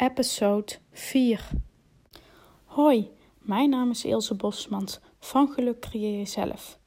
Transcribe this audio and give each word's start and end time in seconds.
episode 0.00 0.72
4. 0.92 1.50
Hoi, 2.64 3.10
mijn 3.38 3.70
naam 3.70 3.90
is 3.90 4.04
Ilse 4.04 4.34
Bosmans 4.34 5.00
van 5.18 5.48
Geluk 5.48 5.80
Creëer 5.80 6.16
Jezelf. 6.16 6.78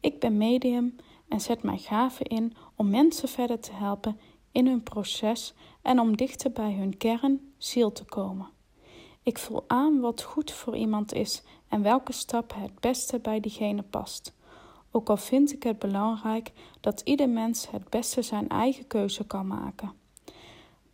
Ik 0.00 0.20
ben 0.20 0.36
medium 0.36 0.96
en 1.28 1.40
zet 1.40 1.62
mijn 1.62 1.78
gaven 1.78 2.26
in 2.26 2.56
om 2.76 2.90
mensen 2.90 3.28
verder 3.28 3.60
te 3.60 3.72
helpen 3.72 4.18
in 4.52 4.66
hun 4.66 4.82
proces 4.82 5.54
en 5.82 6.00
om 6.00 6.16
dichter 6.16 6.52
bij 6.52 6.72
hun 6.72 6.96
kern, 6.96 7.52
ziel 7.58 7.92
te 7.92 8.04
komen. 8.04 8.48
Ik 9.22 9.38
voel 9.38 9.64
aan 9.66 10.00
wat 10.00 10.22
goed 10.22 10.50
voor 10.50 10.76
iemand 10.76 11.12
is 11.12 11.42
en 11.68 11.82
welke 11.82 12.12
stap 12.12 12.54
het 12.54 12.80
beste 12.80 13.18
bij 13.18 13.40
diegene 13.40 13.82
past. 13.82 14.34
Ook 14.90 15.08
al 15.08 15.16
vind 15.16 15.52
ik 15.52 15.62
het 15.62 15.78
belangrijk 15.78 16.52
dat 16.80 17.00
ieder 17.00 17.28
mens 17.28 17.70
het 17.70 17.88
beste 17.88 18.22
zijn 18.22 18.48
eigen 18.48 18.86
keuze 18.86 19.26
kan 19.26 19.46
maken. 19.46 20.02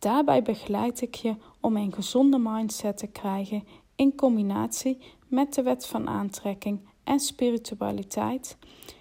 Daarbij 0.01 0.41
begeleid 0.41 1.01
ik 1.01 1.15
je 1.15 1.35
om 1.61 1.77
een 1.77 1.93
gezonde 1.93 2.37
mindset 2.37 2.97
te 2.97 3.07
krijgen 3.07 3.63
in 3.95 4.15
combinatie 4.15 4.97
met 5.27 5.53
de 5.53 5.61
wet 5.61 5.85
van 5.85 6.07
aantrekking 6.07 6.79
en 7.03 7.19
spiritualiteit. 7.19 8.57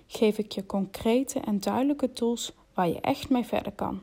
Geef 0.07 0.39
ik 0.39 0.53
je 0.53 0.67
concrete 0.67 1.41
en 1.41 1.61
duidelijke 1.61 2.13
tools 2.13 2.53
waar 2.75 2.89
je 2.89 3.01
echt 3.01 3.31
mee 3.31 3.45
verder 3.45 3.73
kan. 3.73 4.03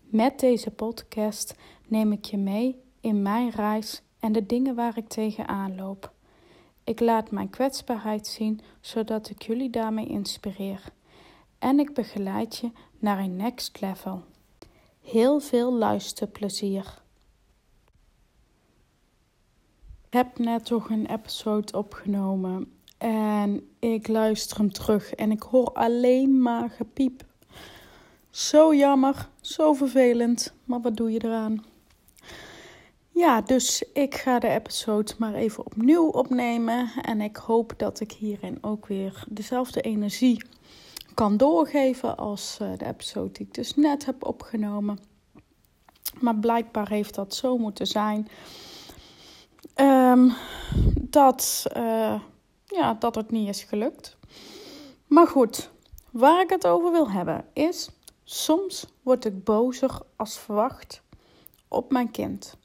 Met 0.00 0.40
deze 0.40 0.70
podcast 0.70 1.54
neem 1.86 2.12
ik 2.12 2.24
je 2.24 2.38
mee 2.38 2.80
in 3.00 3.22
mijn 3.22 3.50
reis 3.50 4.02
en 4.20 4.32
de 4.32 4.46
dingen 4.46 4.74
waar 4.74 4.96
ik 4.98 5.08
tegenaan 5.08 5.76
loop. 5.76 6.12
Ik 6.84 7.00
laat 7.00 7.30
mijn 7.30 7.50
kwetsbaarheid 7.50 8.26
zien, 8.26 8.60
zodat 8.80 9.30
ik 9.30 9.42
jullie 9.42 9.70
daarmee 9.70 10.06
inspireer. 10.06 10.84
En 11.58 11.78
ik 11.78 11.94
begeleid 11.94 12.56
je 12.56 12.70
naar 12.98 13.18
een 13.18 13.36
next 13.36 13.80
level. 13.80 14.22
Heel 15.00 15.40
veel 15.40 15.72
luisterplezier. 15.72 17.00
Ik 20.01 20.01
heb 20.12 20.38
net 20.38 20.64
toch 20.64 20.90
een 20.90 21.06
episode 21.06 21.76
opgenomen 21.76 22.72
en 22.98 23.68
ik 23.78 24.08
luister 24.08 24.56
hem 24.56 24.72
terug 24.72 25.12
en 25.12 25.30
ik 25.30 25.42
hoor 25.42 25.72
alleen 25.72 26.42
maar 26.42 26.70
gepiep. 26.70 27.24
Zo 28.30 28.74
jammer, 28.74 29.28
zo 29.40 29.72
vervelend, 29.72 30.52
maar 30.64 30.80
wat 30.80 30.96
doe 30.96 31.12
je 31.12 31.24
eraan? 31.24 31.64
Ja, 33.08 33.40
dus 33.40 33.84
ik 33.92 34.14
ga 34.14 34.38
de 34.38 34.48
episode 34.48 35.12
maar 35.18 35.34
even 35.34 35.66
opnieuw 35.66 36.06
opnemen. 36.08 36.90
En 37.02 37.20
ik 37.20 37.36
hoop 37.36 37.72
dat 37.76 38.00
ik 38.00 38.12
hierin 38.12 38.58
ook 38.60 38.86
weer 38.86 39.24
dezelfde 39.28 39.80
energie 39.80 40.44
kan 41.14 41.36
doorgeven 41.36 42.16
als 42.16 42.58
eh, 42.60 42.70
de 42.76 42.86
episode 42.86 43.32
die 43.32 43.46
ik 43.46 43.54
dus 43.54 43.74
net 43.74 44.04
heb 44.04 44.26
opgenomen. 44.26 44.98
Maar 46.20 46.36
blijkbaar 46.36 46.88
heeft 46.88 47.14
dat 47.14 47.34
zo 47.34 47.58
moeten 47.58 47.86
zijn. 47.86 48.28
Um, 49.76 50.32
dat, 51.00 51.64
uh, 51.76 52.20
ja, 52.64 52.94
dat 52.94 53.14
het 53.14 53.30
niet 53.30 53.48
is 53.48 53.62
gelukt. 53.62 54.16
Maar 55.06 55.26
goed, 55.26 55.70
waar 56.10 56.40
ik 56.40 56.50
het 56.50 56.66
over 56.66 56.92
wil 56.92 57.10
hebben 57.10 57.44
is... 57.52 57.90
Soms 58.24 58.86
word 59.02 59.24
ik 59.24 59.44
bozer 59.44 60.00
als 60.16 60.38
verwacht 60.38 61.02
op 61.68 61.90
mijn 61.90 62.10
kind. 62.10 62.56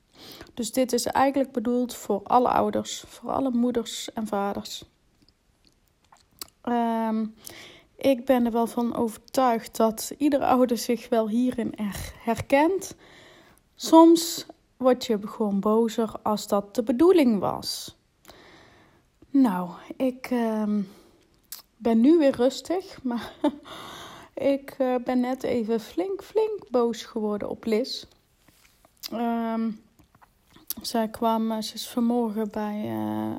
Dus 0.53 0.71
dit 0.71 0.93
is 0.93 1.05
eigenlijk 1.05 1.51
bedoeld 1.51 1.95
voor 1.95 2.21
alle 2.23 2.47
ouders, 2.47 3.03
voor 3.07 3.31
alle 3.31 3.49
moeders 3.49 4.13
en 4.13 4.27
vaders. 4.27 4.83
Um, 6.63 7.35
ik 7.95 8.25
ben 8.25 8.45
er 8.45 8.51
wel 8.51 8.67
van 8.67 8.95
overtuigd 8.95 9.77
dat 9.77 10.13
ieder 10.17 10.39
ouder 10.39 10.77
zich 10.77 11.09
wel 11.09 11.27
hierin 11.27 11.73
herkent. 12.23 12.95
Soms 13.75 14.45
word 14.77 15.05
je 15.05 15.27
gewoon 15.27 15.59
bozer 15.59 16.11
als 16.23 16.47
dat 16.47 16.75
de 16.75 16.83
bedoeling 16.83 17.39
was. 17.39 17.97
Nou, 19.29 19.69
ik 19.95 20.29
uh, 20.31 20.63
ben 21.77 22.01
nu 22.01 22.17
weer 22.17 22.35
rustig, 22.35 22.97
maar 23.03 23.33
ik 24.33 24.75
uh, 24.79 24.95
ben 25.03 25.19
net 25.19 25.43
even 25.43 25.79
flink, 25.79 26.23
flink 26.23 26.69
boos 26.69 27.03
geworden 27.03 27.49
op 27.49 27.65
Liz. 27.65 28.05
Um, 29.13 29.79
zij 30.81 31.09
kwam, 31.09 31.61
ze 31.61 31.73
is 31.73 31.89
vanmorgen 31.89 32.51
bij 32.51 32.83
uh, 32.85 33.35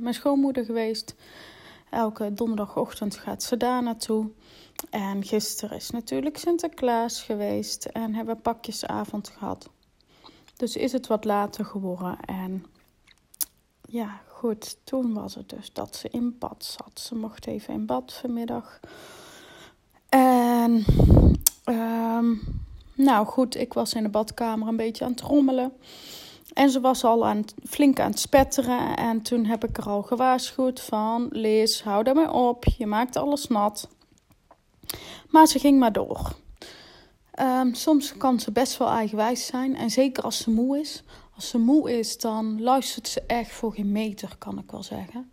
mijn 0.00 0.14
schoonmoeder 0.14 0.64
geweest. 0.64 1.14
Elke 1.90 2.34
donderdagochtend 2.34 3.16
gaat 3.16 3.42
ze 3.42 3.56
daar 3.56 3.82
naartoe. 3.82 4.30
En 4.90 5.24
gisteren 5.24 5.76
is 5.76 5.90
natuurlijk 5.90 6.36
Sinterklaas 6.36 7.22
geweest 7.22 7.84
en 7.84 8.14
hebben 8.14 8.40
pakjesavond 8.40 9.28
gehad. 9.28 9.70
Dus 10.56 10.76
is 10.76 10.92
het 10.92 11.06
wat 11.06 11.24
later 11.24 11.64
geworden. 11.64 12.20
En 12.20 12.64
ja, 13.88 14.20
goed, 14.28 14.76
toen 14.84 15.14
was 15.14 15.34
het 15.34 15.48
dus 15.48 15.72
dat 15.72 15.96
ze 15.96 16.08
in 16.10 16.36
bad 16.38 16.64
zat. 16.64 17.00
Ze 17.00 17.14
mocht 17.14 17.46
even 17.46 17.74
in 17.74 17.86
bad 17.86 18.12
vanmiddag. 18.12 18.80
En 20.08 20.84
um, 21.64 22.40
nou 22.94 23.26
goed, 23.26 23.56
ik 23.56 23.72
was 23.72 23.94
in 23.94 24.02
de 24.02 24.08
badkamer 24.08 24.68
een 24.68 24.76
beetje 24.76 25.04
aan 25.04 25.10
het 25.10 25.20
rommelen. 25.20 25.72
En 26.52 26.70
ze 26.70 26.80
was 26.80 27.04
al 27.04 27.26
aan, 27.26 27.44
flink 27.66 28.00
aan 28.00 28.10
het 28.10 28.18
spetteren. 28.18 28.96
En 28.96 29.22
toen 29.22 29.44
heb 29.44 29.64
ik 29.64 29.76
er 29.78 29.88
al 29.88 30.02
gewaarschuwd 30.02 30.80
van... 30.80 31.28
Liz, 31.30 31.82
hou 31.82 32.04
daarmee 32.04 32.30
op. 32.30 32.64
Je 32.64 32.86
maakt 32.86 33.16
alles 33.16 33.46
nat. 33.46 33.88
Maar 35.28 35.46
ze 35.46 35.58
ging 35.58 35.78
maar 35.78 35.92
door. 35.92 36.36
Um, 37.40 37.74
soms 37.74 38.16
kan 38.16 38.40
ze 38.40 38.52
best 38.52 38.76
wel 38.76 38.88
eigenwijs 38.88 39.46
zijn. 39.46 39.76
En 39.76 39.90
zeker 39.90 40.22
als 40.22 40.38
ze 40.38 40.50
moe 40.50 40.78
is. 40.78 41.02
Als 41.34 41.48
ze 41.48 41.58
moe 41.58 41.98
is, 41.98 42.18
dan 42.18 42.62
luistert 42.62 43.08
ze 43.08 43.22
echt 43.26 43.50
voor 43.50 43.72
geen 43.72 43.92
meter, 43.92 44.36
kan 44.38 44.58
ik 44.58 44.70
wel 44.70 44.82
zeggen. 44.82 45.30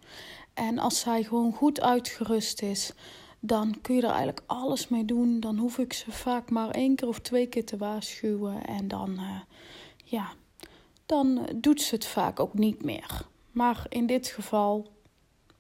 En 0.54 0.80
als 0.80 1.00
zij 1.00 1.24
gewoon 1.24 1.54
goed 1.54 1.82
uitgerust 1.82 2.62
is, 2.62 2.94
dan 3.40 3.82
kun 3.82 3.96
je 3.96 4.02
er 4.02 4.08
eigenlijk 4.08 4.42
alles 4.46 4.88
mee 4.88 5.06
doen. 5.06 5.40
Dan 5.40 5.58
hoef 5.58 5.78
ik 5.78 5.94
ze 5.94 6.12
vaak 6.12 6.50
maar 6.50 6.70
één 6.70 6.96
keer 6.96 7.08
of 7.08 7.20
twee 7.20 7.48
keer 7.48 7.66
te 7.66 7.78
waarschuwen. 7.78 8.66
En 8.66 8.88
dan, 8.88 9.12
uh, 9.12 9.40
ja, 10.04 10.34
dan 11.06 11.48
doet 11.56 11.82
ze 11.82 11.96
het 11.96 12.06
vaak 12.06 12.40
ook 12.40 12.54
niet 12.54 12.84
meer. 12.84 13.26
Maar 13.52 13.86
in 13.90 14.06
dit 14.06 14.28
geval 14.28 14.93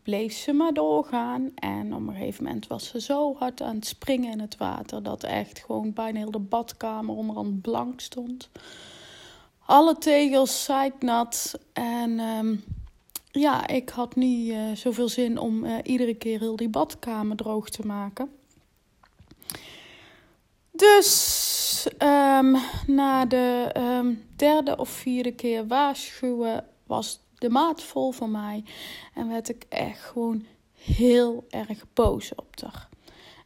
bleef 0.03 0.33
ze 0.33 0.53
maar 0.53 0.73
doorgaan. 0.73 1.51
En 1.55 1.93
op 1.93 2.07
een 2.07 2.13
gegeven 2.13 2.43
moment 2.43 2.67
was 2.67 2.87
ze 2.87 3.01
zo 3.01 3.35
hard 3.37 3.61
aan 3.61 3.75
het 3.75 3.85
springen 3.85 4.31
in 4.31 4.39
het 4.39 4.57
water 4.57 5.03
dat 5.03 5.23
echt 5.23 5.59
gewoon 5.59 5.93
bijna 5.93 6.19
heel 6.19 6.31
de 6.31 6.39
badkamer 6.39 7.15
onderhand 7.15 7.61
blank 7.61 8.01
stond. 8.01 8.49
Alle 9.65 9.97
tegels 9.97 10.63
zeiknat. 10.63 11.59
En 11.73 12.19
um, 12.19 12.63
ja, 13.31 13.67
ik 13.67 13.89
had 13.89 14.15
niet 14.15 14.49
uh, 14.49 14.71
zoveel 14.75 15.09
zin 15.09 15.37
om 15.37 15.65
uh, 15.65 15.77
iedere 15.83 16.13
keer 16.13 16.39
heel 16.39 16.55
die 16.55 16.69
badkamer 16.69 17.35
droog 17.35 17.69
te 17.69 17.85
maken. 17.85 18.29
Dus 20.71 21.87
um, 21.99 22.57
na 22.87 23.25
de 23.25 23.71
um, 23.77 24.23
derde 24.35 24.77
of 24.77 24.89
vierde 24.89 25.31
keer 25.31 25.67
waarschuwen 25.67 26.65
was 26.87 27.19
de 27.43 27.49
maat 27.49 27.83
vol 27.83 28.11
van 28.11 28.31
mij. 28.31 28.63
En 29.13 29.27
werd 29.27 29.49
ik 29.49 29.65
echt 29.69 29.99
gewoon 29.99 30.45
heel 30.73 31.45
erg 31.49 31.85
boos 31.93 32.35
op 32.35 32.61
haar. 32.61 32.89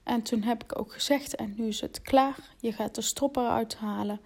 En 0.03 0.21
toen 0.21 0.41
heb 0.41 0.63
ik 0.63 0.79
ook 0.79 0.93
gezegd, 0.93 1.35
en 1.35 1.53
nu 1.57 1.67
is 1.67 1.81
het 1.81 2.01
klaar. 2.01 2.37
Je 2.59 2.71
gaat 2.71 2.95
de 2.95 3.01
stropper 3.01 3.47
uithalen. 3.47 4.19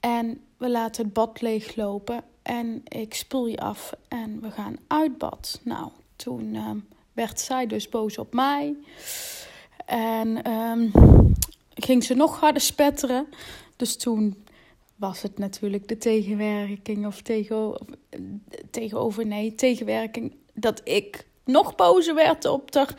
En 0.00 0.44
we 0.56 0.70
laten 0.70 1.04
het 1.04 1.12
bad 1.12 1.40
leeglopen. 1.40 2.24
En 2.42 2.80
ik 2.84 3.14
spoel 3.14 3.46
je 3.46 3.58
af 3.58 3.92
en 4.08 4.40
we 4.40 4.50
gaan 4.50 4.76
uit 4.86 5.18
bad. 5.18 5.60
Nou, 5.62 5.90
toen 6.16 6.54
uh, 6.54 6.70
werd 7.12 7.40
zij 7.40 7.66
dus 7.66 7.88
boos 7.88 8.18
op 8.18 8.34
mij. 8.34 8.76
En 9.86 10.50
um, 10.50 10.92
ging 11.74 12.04
ze 12.04 12.14
nog 12.14 12.40
harder 12.40 12.62
spetteren. 12.62 13.26
Dus 13.76 13.96
toen 13.96 14.43
was 15.06 15.22
het 15.22 15.38
natuurlijk 15.38 15.88
de 15.88 15.96
tegenwerking 15.96 17.06
of 17.06 17.22
tegen, 17.22 17.78
tegenover, 18.70 19.26
nee, 19.26 19.54
tegenwerking. 19.54 20.36
Dat 20.54 20.80
ik 20.84 21.26
nog 21.44 21.74
bozer 21.74 22.14
werd 22.14 22.44
op 22.44 22.74
haar. 22.74 22.94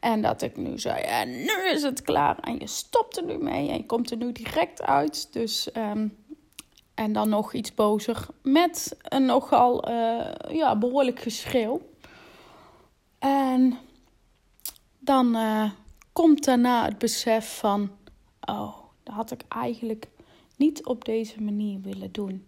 En 0.00 0.22
dat 0.22 0.42
ik 0.42 0.56
nu 0.56 0.78
zei, 0.78 1.02
en 1.02 1.30
nu 1.30 1.70
is 1.72 1.82
het 1.82 2.02
klaar. 2.02 2.38
En 2.38 2.58
je 2.58 2.66
stopt 2.66 3.16
er 3.16 3.24
nu 3.24 3.38
mee 3.38 3.68
en 3.68 3.76
je 3.76 3.86
komt 3.86 4.10
er 4.10 4.16
nu 4.16 4.32
direct 4.32 4.82
uit. 4.82 5.32
Dus, 5.32 5.68
um, 5.76 6.16
en 6.94 7.12
dan 7.12 7.28
nog 7.28 7.52
iets 7.52 7.74
bozer 7.74 8.26
met 8.42 8.96
een 9.02 9.24
nogal 9.24 9.88
uh, 9.88 10.26
ja, 10.48 10.76
behoorlijk 10.76 11.20
geschreeuw. 11.20 11.80
En 13.18 13.78
dan 14.98 15.36
uh, 15.36 15.70
komt 16.12 16.44
daarna 16.44 16.84
het 16.84 16.98
besef 16.98 17.58
van 17.58 17.90
oh, 18.40 18.74
dat 19.02 19.14
had 19.14 19.30
ik 19.30 19.42
eigenlijk 19.48 20.08
niet 20.60 20.86
op 20.86 21.04
deze 21.04 21.42
manier 21.42 21.80
willen 21.80 22.12
doen. 22.12 22.46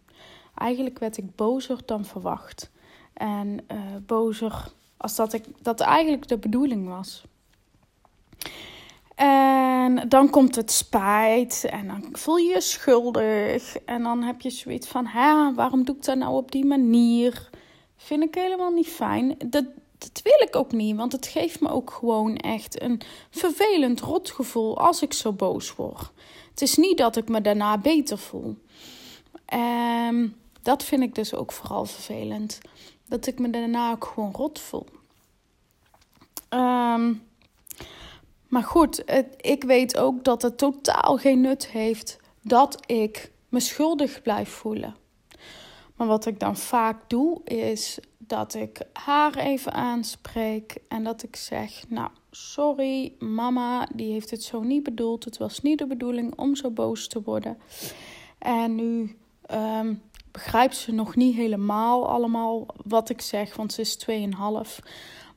Eigenlijk 0.54 0.98
werd 0.98 1.16
ik 1.16 1.36
bozer 1.36 1.78
dan 1.84 2.04
verwacht. 2.04 2.70
En 3.12 3.58
uh, 3.72 3.78
bozer 4.06 4.72
als 4.96 5.16
dat, 5.16 5.32
ik, 5.32 5.44
dat 5.62 5.80
eigenlijk 5.80 6.28
de 6.28 6.38
bedoeling 6.38 6.88
was. 6.88 7.24
En 9.14 9.72
En 9.82 10.08
dan 10.08 10.30
komt 10.30 10.56
het 10.56 10.70
spijt 10.70 11.64
en 11.70 11.86
dan 11.86 12.08
voel 12.12 12.36
je 12.36 12.52
je 12.54 12.60
schuldig. 12.60 13.76
En 13.76 14.02
dan 14.02 14.22
heb 14.22 14.40
je 14.40 14.50
zoiets 14.50 14.88
van, 14.88 15.06
hè, 15.06 15.54
waarom 15.54 15.84
doe 15.84 15.96
ik 15.96 16.04
dat 16.04 16.16
nou 16.16 16.34
op 16.34 16.52
die 16.52 16.64
manier? 16.64 17.50
Vind 17.96 18.22
ik 18.22 18.34
helemaal 18.34 18.70
niet 18.70 18.88
fijn. 18.88 19.34
Dat, 19.46 19.64
dat 19.98 20.20
wil 20.22 20.48
ik 20.48 20.56
ook 20.56 20.72
niet, 20.72 20.96
want 20.96 21.12
het 21.12 21.26
geeft 21.26 21.60
me 21.60 21.68
ook 21.68 21.90
gewoon 21.90 22.36
echt 22.36 22.82
een 22.82 23.00
vervelend 23.30 24.00
rotgevoel 24.00 24.78
als 24.78 25.02
ik 25.02 25.12
zo 25.12 25.32
boos 25.32 25.74
word. 25.74 26.10
Het 26.52 26.62
is 26.62 26.76
niet 26.76 26.98
dat 26.98 27.16
ik 27.16 27.28
me 27.28 27.40
daarna 27.40 27.78
beter 27.78 28.18
voel. 28.18 28.56
En 29.44 30.36
dat 30.62 30.84
vind 30.84 31.02
ik 31.02 31.14
dus 31.14 31.34
ook 31.34 31.52
vooral 31.52 31.84
vervelend. 31.84 32.58
Dat 33.08 33.26
ik 33.26 33.38
me 33.38 33.50
daarna 33.50 33.90
ook 33.90 34.04
gewoon 34.04 34.32
rot 34.32 34.60
voel. 34.60 34.86
Um, 36.50 37.22
maar 38.48 38.62
goed, 38.62 39.02
ik 39.36 39.64
weet 39.64 39.96
ook 39.96 40.24
dat 40.24 40.42
het 40.42 40.58
totaal 40.58 41.16
geen 41.16 41.40
nut 41.40 41.66
heeft 41.66 42.18
dat 42.42 42.90
ik 42.90 43.32
me 43.48 43.60
schuldig 43.60 44.22
blijf 44.22 44.48
voelen. 44.48 44.96
Maar 45.96 46.06
wat 46.06 46.26
ik 46.26 46.40
dan 46.40 46.56
vaak 46.56 47.10
doe, 47.10 47.44
is 47.44 47.98
dat 48.32 48.54
ik 48.54 48.80
haar 48.92 49.36
even 49.36 49.72
aanspreek 49.72 50.76
en 50.88 51.04
dat 51.04 51.22
ik 51.22 51.36
zeg: 51.36 51.84
Nou, 51.88 52.08
sorry, 52.30 53.12
mama, 53.18 53.88
die 53.94 54.12
heeft 54.12 54.30
het 54.30 54.42
zo 54.42 54.60
niet 54.62 54.82
bedoeld. 54.82 55.24
Het 55.24 55.38
was 55.38 55.60
niet 55.60 55.78
de 55.78 55.86
bedoeling 55.86 56.38
om 56.38 56.56
zo 56.56 56.70
boos 56.70 57.08
te 57.08 57.22
worden. 57.22 57.58
En 58.38 58.74
nu 58.74 59.16
um, 59.50 60.02
begrijpt 60.30 60.76
ze 60.76 60.92
nog 60.92 61.16
niet 61.16 61.34
helemaal 61.34 62.08
allemaal 62.08 62.66
wat 62.84 63.08
ik 63.08 63.20
zeg, 63.20 63.56
want 63.56 63.72
ze 63.72 63.80
is 63.80 64.06
2,5. 64.10 64.86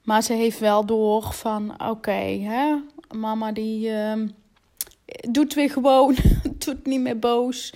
Maar 0.04 0.24
ze 0.24 0.34
heeft 0.34 0.60
wel 0.60 0.86
door 0.86 1.34
van: 1.34 1.90
Oké, 1.90 2.22
hè 2.42 2.76
mama 3.16 3.52
die 3.52 3.90
uh, 3.90 4.14
doet 5.30 5.54
weer 5.54 5.70
gewoon, 5.70 6.16
doet 6.66 6.86
niet 6.86 7.02
meer 7.02 7.20
boos. 7.20 7.74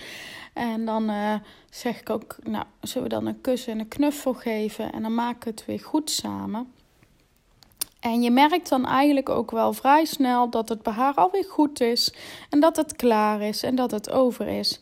En 0.52 0.84
dan 0.84 1.10
uh, 1.10 1.34
zeg 1.70 2.00
ik 2.00 2.10
ook, 2.10 2.36
nou, 2.42 2.64
zullen 2.80 3.08
we 3.08 3.14
dan 3.14 3.26
een 3.26 3.40
kus 3.40 3.66
en 3.66 3.78
een 3.78 3.88
knuffel 3.88 4.34
geven 4.34 4.92
en 4.92 5.02
dan 5.02 5.14
maken 5.14 5.44
we 5.44 5.50
het 5.50 5.66
weer 5.66 5.80
goed 5.80 6.10
samen. 6.10 6.72
En 8.00 8.22
je 8.22 8.30
merkt 8.30 8.68
dan 8.68 8.86
eigenlijk 8.86 9.28
ook 9.28 9.50
wel 9.50 9.72
vrij 9.72 10.04
snel 10.04 10.50
dat 10.50 10.68
het 10.68 10.82
bij 10.82 10.92
haar 10.92 11.14
alweer 11.14 11.44
goed 11.44 11.80
is 11.80 12.14
en 12.50 12.60
dat 12.60 12.76
het 12.76 12.96
klaar 12.96 13.40
is 13.40 13.62
en 13.62 13.74
dat 13.74 13.90
het 13.90 14.10
over 14.10 14.46
is. 14.46 14.80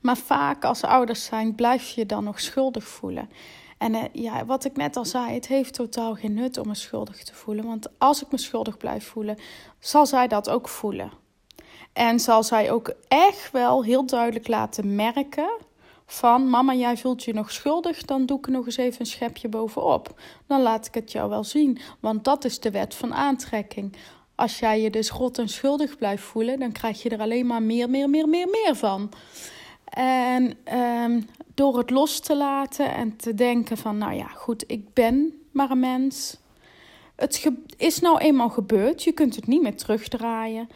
Maar 0.00 0.16
vaak 0.16 0.64
als 0.64 0.84
ouders 0.84 1.24
zijn, 1.24 1.54
blijf 1.54 1.88
je 1.88 2.06
dan 2.06 2.24
nog 2.24 2.40
schuldig 2.40 2.84
voelen. 2.84 3.30
En 3.78 3.94
uh, 3.94 4.02
ja, 4.12 4.44
wat 4.44 4.64
ik 4.64 4.76
net 4.76 4.96
al 4.96 5.04
zei, 5.04 5.34
het 5.34 5.46
heeft 5.46 5.74
totaal 5.74 6.14
geen 6.14 6.34
nut 6.34 6.58
om 6.58 6.66
me 6.66 6.74
schuldig 6.74 7.24
te 7.24 7.34
voelen. 7.34 7.66
Want 7.66 7.88
als 7.98 8.22
ik 8.22 8.30
me 8.30 8.38
schuldig 8.38 8.76
blijf 8.76 9.06
voelen, 9.06 9.38
zal 9.78 10.06
zij 10.06 10.28
dat 10.28 10.50
ook 10.50 10.68
voelen. 10.68 11.19
En 12.00 12.20
zal 12.20 12.42
zij 12.42 12.70
ook 12.70 12.94
echt 13.08 13.50
wel 13.50 13.84
heel 13.84 14.06
duidelijk 14.06 14.48
laten 14.48 14.94
merken 14.94 15.50
van 16.06 16.50
mama, 16.50 16.74
jij 16.74 16.96
voelt 16.96 17.24
je 17.24 17.34
nog 17.34 17.52
schuldig, 17.52 18.04
dan 18.04 18.26
doe 18.26 18.38
ik 18.38 18.46
nog 18.46 18.66
eens 18.66 18.76
even 18.76 19.00
een 19.00 19.06
schepje 19.06 19.48
bovenop. 19.48 20.20
Dan 20.46 20.62
laat 20.62 20.86
ik 20.86 20.94
het 20.94 21.12
jou 21.12 21.30
wel 21.30 21.44
zien, 21.44 21.78
want 22.00 22.24
dat 22.24 22.44
is 22.44 22.60
de 22.60 22.70
wet 22.70 22.94
van 22.94 23.14
aantrekking. 23.14 23.96
Als 24.34 24.58
jij 24.58 24.80
je 24.80 24.90
dus 24.90 25.10
rot 25.10 25.38
en 25.38 25.48
schuldig 25.48 25.96
blijft 25.96 26.22
voelen, 26.22 26.58
dan 26.58 26.72
krijg 26.72 27.02
je 27.02 27.08
er 27.08 27.20
alleen 27.20 27.46
maar 27.46 27.62
meer, 27.62 27.90
meer, 27.90 28.10
meer, 28.10 28.28
meer, 28.28 28.48
meer 28.48 28.76
van. 28.76 29.12
En 29.84 30.58
um, 31.02 31.28
door 31.54 31.78
het 31.78 31.90
los 31.90 32.20
te 32.20 32.36
laten 32.36 32.94
en 32.94 33.16
te 33.16 33.34
denken 33.34 33.76
van, 33.76 33.98
nou 33.98 34.14
ja, 34.14 34.26
goed, 34.26 34.64
ik 34.66 34.94
ben 34.94 35.42
maar 35.52 35.70
een 35.70 35.80
mens. 35.80 36.36
Het 37.16 37.50
is 37.76 38.00
nou 38.00 38.18
eenmaal 38.18 38.50
gebeurd, 38.50 39.02
je 39.02 39.12
kunt 39.12 39.36
het 39.36 39.46
niet 39.46 39.62
meer 39.62 39.76
terugdraaien. 39.76 40.68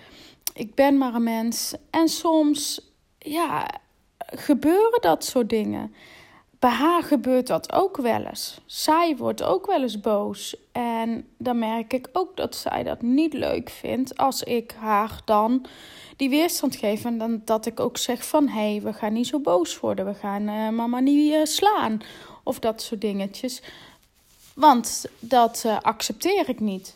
Ik 0.55 0.75
ben 0.75 0.99
maar 0.99 1.15
een 1.15 1.23
mens. 1.23 1.75
En 1.91 2.09
soms, 2.09 2.81
ja, 3.19 3.71
gebeuren 4.19 5.01
dat 5.01 5.25
soort 5.25 5.49
dingen. 5.49 5.95
Bij 6.59 6.71
haar 6.71 7.03
gebeurt 7.03 7.47
dat 7.47 7.73
ook 7.73 7.97
wel 7.97 8.25
eens. 8.25 8.61
Zij 8.67 9.17
wordt 9.17 9.43
ook 9.43 9.67
wel 9.67 9.83
eens 9.83 10.01
boos. 10.01 10.57
En 10.73 11.29
dan 11.39 11.59
merk 11.59 11.93
ik 11.93 12.09
ook 12.13 12.37
dat 12.37 12.57
zij 12.57 12.83
dat 12.83 13.03
niet 13.03 13.33
leuk 13.33 13.71
vindt 13.71 14.17
als 14.17 14.43
ik 14.43 14.75
haar 14.79 15.21
dan 15.25 15.67
die 16.17 16.31
weerstand 16.31 16.77
geef. 16.77 17.05
En 17.05 17.19
dan 17.19 17.43
dat 17.45 17.67
ik 17.67 17.81
ook 17.81 17.97
zeg 17.97 18.27
van 18.27 18.49
hé, 18.49 18.71
hey, 18.71 18.83
we 18.83 18.93
gaan 18.93 19.13
niet 19.13 19.27
zo 19.27 19.39
boos 19.39 19.81
worden. 19.81 20.07
We 20.07 20.15
gaan 20.15 20.49
uh, 20.49 20.69
mama 20.69 21.01
niet 21.01 21.33
uh, 21.33 21.45
slaan. 21.45 22.01
Of 22.43 22.59
dat 22.59 22.83
soort 22.83 23.01
dingetjes. 23.01 23.63
Want 24.55 25.05
dat 25.19 25.63
uh, 25.67 25.81
accepteer 25.81 26.49
ik 26.49 26.61
niet. 26.61 26.95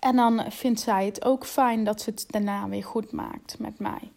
En 0.00 0.16
dan 0.16 0.44
vindt 0.48 0.80
zij 0.80 1.04
het 1.04 1.24
ook 1.24 1.46
fijn 1.46 1.84
dat 1.84 2.00
ze 2.00 2.10
het 2.10 2.24
daarna 2.28 2.68
weer 2.68 2.84
goed 2.84 3.12
maakt 3.12 3.58
met 3.58 3.78
mij. 3.78 4.12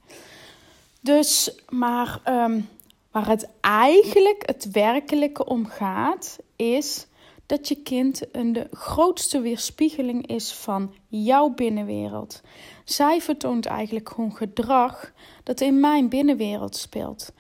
Dus, 1.02 1.56
maar 1.70 2.22
um, 2.28 2.70
waar 3.12 3.28
het 3.28 3.50
eigenlijk 3.62 4.44
het 4.46 4.72
werkelijke 4.72 5.46
om 5.46 5.66
gaat, 5.66 6.40
is 6.56 7.08
dat 7.46 7.68
je 7.68 7.76
kind 7.76 8.22
een 8.32 8.54
de 8.54 8.68
grootste 8.72 9.40
weerspiegeling 9.42 10.28
is 10.28 10.54
van 10.54 10.94
jouw 11.08 11.50
binnenwereld. 11.50 12.42
Zij 12.84 13.22
vertoont 13.22 13.66
eigenlijk 13.66 14.10
gewoon 14.10 14.36
gedrag 14.36 15.14
dat 15.44 15.62
in 15.62 15.80
mijn 15.80 16.10
binnenwereld 16.10 16.76
speelt. 16.76 17.34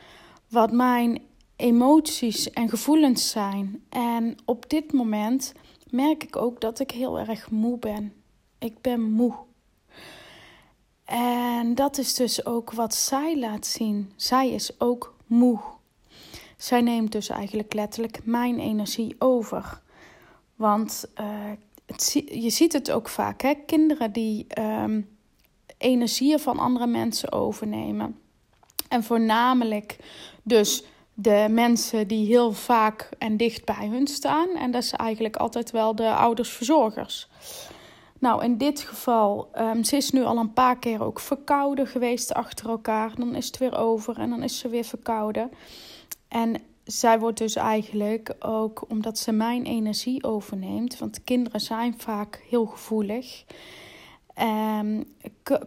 Wat 0.49 0.71
mijn 0.71 1.21
emoties 1.55 2.49
en 2.51 2.69
gevoelens 2.69 3.29
zijn. 3.29 3.83
En 3.89 4.35
op 4.45 4.69
dit 4.69 4.93
moment 4.93 5.53
merk 5.89 6.23
ik 6.23 6.35
ook 6.35 6.61
dat 6.61 6.79
ik 6.79 6.91
heel 6.91 7.19
erg 7.19 7.51
moe 7.51 7.77
ben. 7.77 8.13
Ik 8.63 8.81
ben 8.81 9.01
moe. 9.01 9.33
En 11.05 11.75
dat 11.75 11.97
is 11.97 12.13
dus 12.13 12.45
ook 12.45 12.71
wat 12.71 12.95
zij 12.95 13.39
laat 13.39 13.65
zien. 13.65 14.11
Zij 14.15 14.49
is 14.49 14.79
ook 14.79 15.15
moe. 15.25 15.59
Zij 16.57 16.81
neemt 16.81 17.11
dus 17.11 17.29
eigenlijk 17.29 17.73
letterlijk 17.73 18.25
mijn 18.25 18.59
energie 18.59 19.15
over. 19.19 19.81
Want 20.55 21.05
uh, 21.19 21.25
het, 21.85 22.23
je 22.31 22.49
ziet 22.49 22.73
het 22.73 22.91
ook 22.91 23.09
vaak, 23.09 23.41
hè? 23.41 23.53
kinderen 23.65 24.11
die 24.11 24.45
um, 24.59 25.17
energieën 25.77 26.39
van 26.39 26.59
andere 26.59 26.87
mensen 26.87 27.31
overnemen. 27.31 28.19
En 28.89 29.03
voornamelijk 29.03 29.97
dus 30.43 30.83
de 31.13 31.47
mensen 31.49 32.07
die 32.07 32.27
heel 32.27 32.51
vaak 32.51 33.09
en 33.17 33.37
dicht 33.37 33.65
bij 33.65 33.87
hun 33.87 34.07
staan. 34.07 34.49
En 34.55 34.71
dat 34.71 34.83
is 34.83 34.91
eigenlijk 34.91 35.35
altijd 35.35 35.71
wel 35.71 35.95
de 35.95 36.13
ouders-verzorgers. 36.13 37.27
Nou, 38.23 38.43
in 38.43 38.57
dit 38.57 38.79
geval, 38.79 39.49
um, 39.57 39.83
ze 39.83 39.95
is 39.95 40.11
nu 40.11 40.23
al 40.23 40.37
een 40.37 40.53
paar 40.53 40.79
keer 40.79 41.03
ook 41.03 41.19
verkouden 41.19 41.87
geweest 41.87 42.33
achter 42.33 42.69
elkaar. 42.69 43.15
Dan 43.15 43.35
is 43.35 43.45
het 43.45 43.57
weer 43.57 43.77
over 43.77 44.19
en 44.19 44.29
dan 44.29 44.43
is 44.43 44.59
ze 44.59 44.69
weer 44.69 44.83
verkouden. 44.83 45.51
En 46.27 46.61
zij 46.83 47.19
wordt 47.19 47.37
dus 47.37 47.55
eigenlijk 47.55 48.35
ook, 48.39 48.85
omdat 48.89 49.17
ze 49.17 49.31
mijn 49.31 49.65
energie 49.65 50.23
overneemt, 50.23 50.99
want 50.99 51.23
kinderen 51.23 51.59
zijn 51.59 51.99
vaak 51.99 52.43
heel 52.49 52.65
gevoelig. 52.65 53.45
Um, 54.79 55.13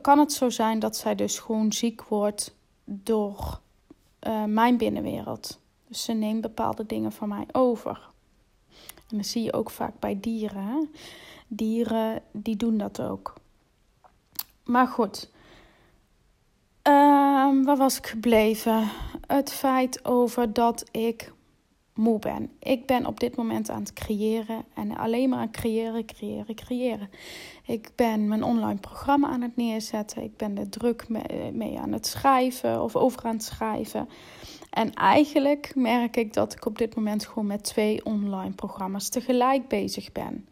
kan 0.00 0.18
het 0.18 0.32
zo 0.32 0.50
zijn 0.50 0.78
dat 0.78 0.96
zij 0.96 1.14
dus 1.14 1.38
gewoon 1.38 1.72
ziek 1.72 2.02
wordt 2.02 2.54
door 2.84 3.60
uh, 4.26 4.44
mijn 4.44 4.76
binnenwereld. 4.76 5.60
Dus 5.88 6.04
ze 6.04 6.12
neemt 6.12 6.40
bepaalde 6.40 6.86
dingen 6.86 7.12
van 7.12 7.28
mij 7.28 7.46
over. 7.52 8.14
En 9.10 9.16
dat 9.16 9.26
zie 9.26 9.42
je 9.42 9.52
ook 9.52 9.70
vaak 9.70 9.98
bij 9.98 10.18
dieren. 10.20 10.90
Dieren 11.48 12.22
die 12.32 12.56
doen 12.56 12.78
dat 12.78 13.00
ook. 13.00 13.34
Maar 14.64 14.86
goed, 14.86 15.30
um, 16.82 17.64
waar 17.64 17.76
was 17.76 17.98
ik 17.98 18.06
gebleven? 18.06 18.88
Het 19.26 19.52
feit 19.52 20.04
over 20.04 20.52
dat 20.52 20.84
ik 20.90 21.32
moe 21.94 22.18
ben. 22.18 22.50
Ik 22.58 22.86
ben 22.86 23.06
op 23.06 23.20
dit 23.20 23.36
moment 23.36 23.70
aan 23.70 23.80
het 23.80 23.92
creëren 23.92 24.64
en 24.74 24.96
alleen 24.96 25.28
maar 25.28 25.38
aan 25.38 25.46
het 25.46 25.56
creëren, 25.56 26.04
creëren, 26.04 26.54
creëren. 26.54 27.10
Ik 27.64 27.90
ben 27.94 28.28
mijn 28.28 28.42
online 28.42 28.80
programma 28.80 29.28
aan 29.28 29.40
het 29.40 29.56
neerzetten. 29.56 30.22
Ik 30.22 30.36
ben 30.36 30.58
er 30.58 30.68
druk 30.68 31.08
mee 31.52 31.78
aan 31.78 31.92
het 31.92 32.06
schrijven 32.06 32.82
of 32.82 32.96
over 32.96 33.24
aan 33.24 33.34
het 33.34 33.44
schrijven. 33.44 34.08
En 34.76 34.94
eigenlijk 34.94 35.72
merk 35.74 36.16
ik 36.16 36.32
dat 36.32 36.52
ik 36.52 36.66
op 36.66 36.78
dit 36.78 36.96
moment 36.96 37.26
gewoon 37.26 37.46
met 37.46 37.64
twee 37.64 38.04
online 38.04 38.54
programma's 38.54 39.08
tegelijk 39.08 39.68
bezig 39.68 40.12
ben. 40.12 40.48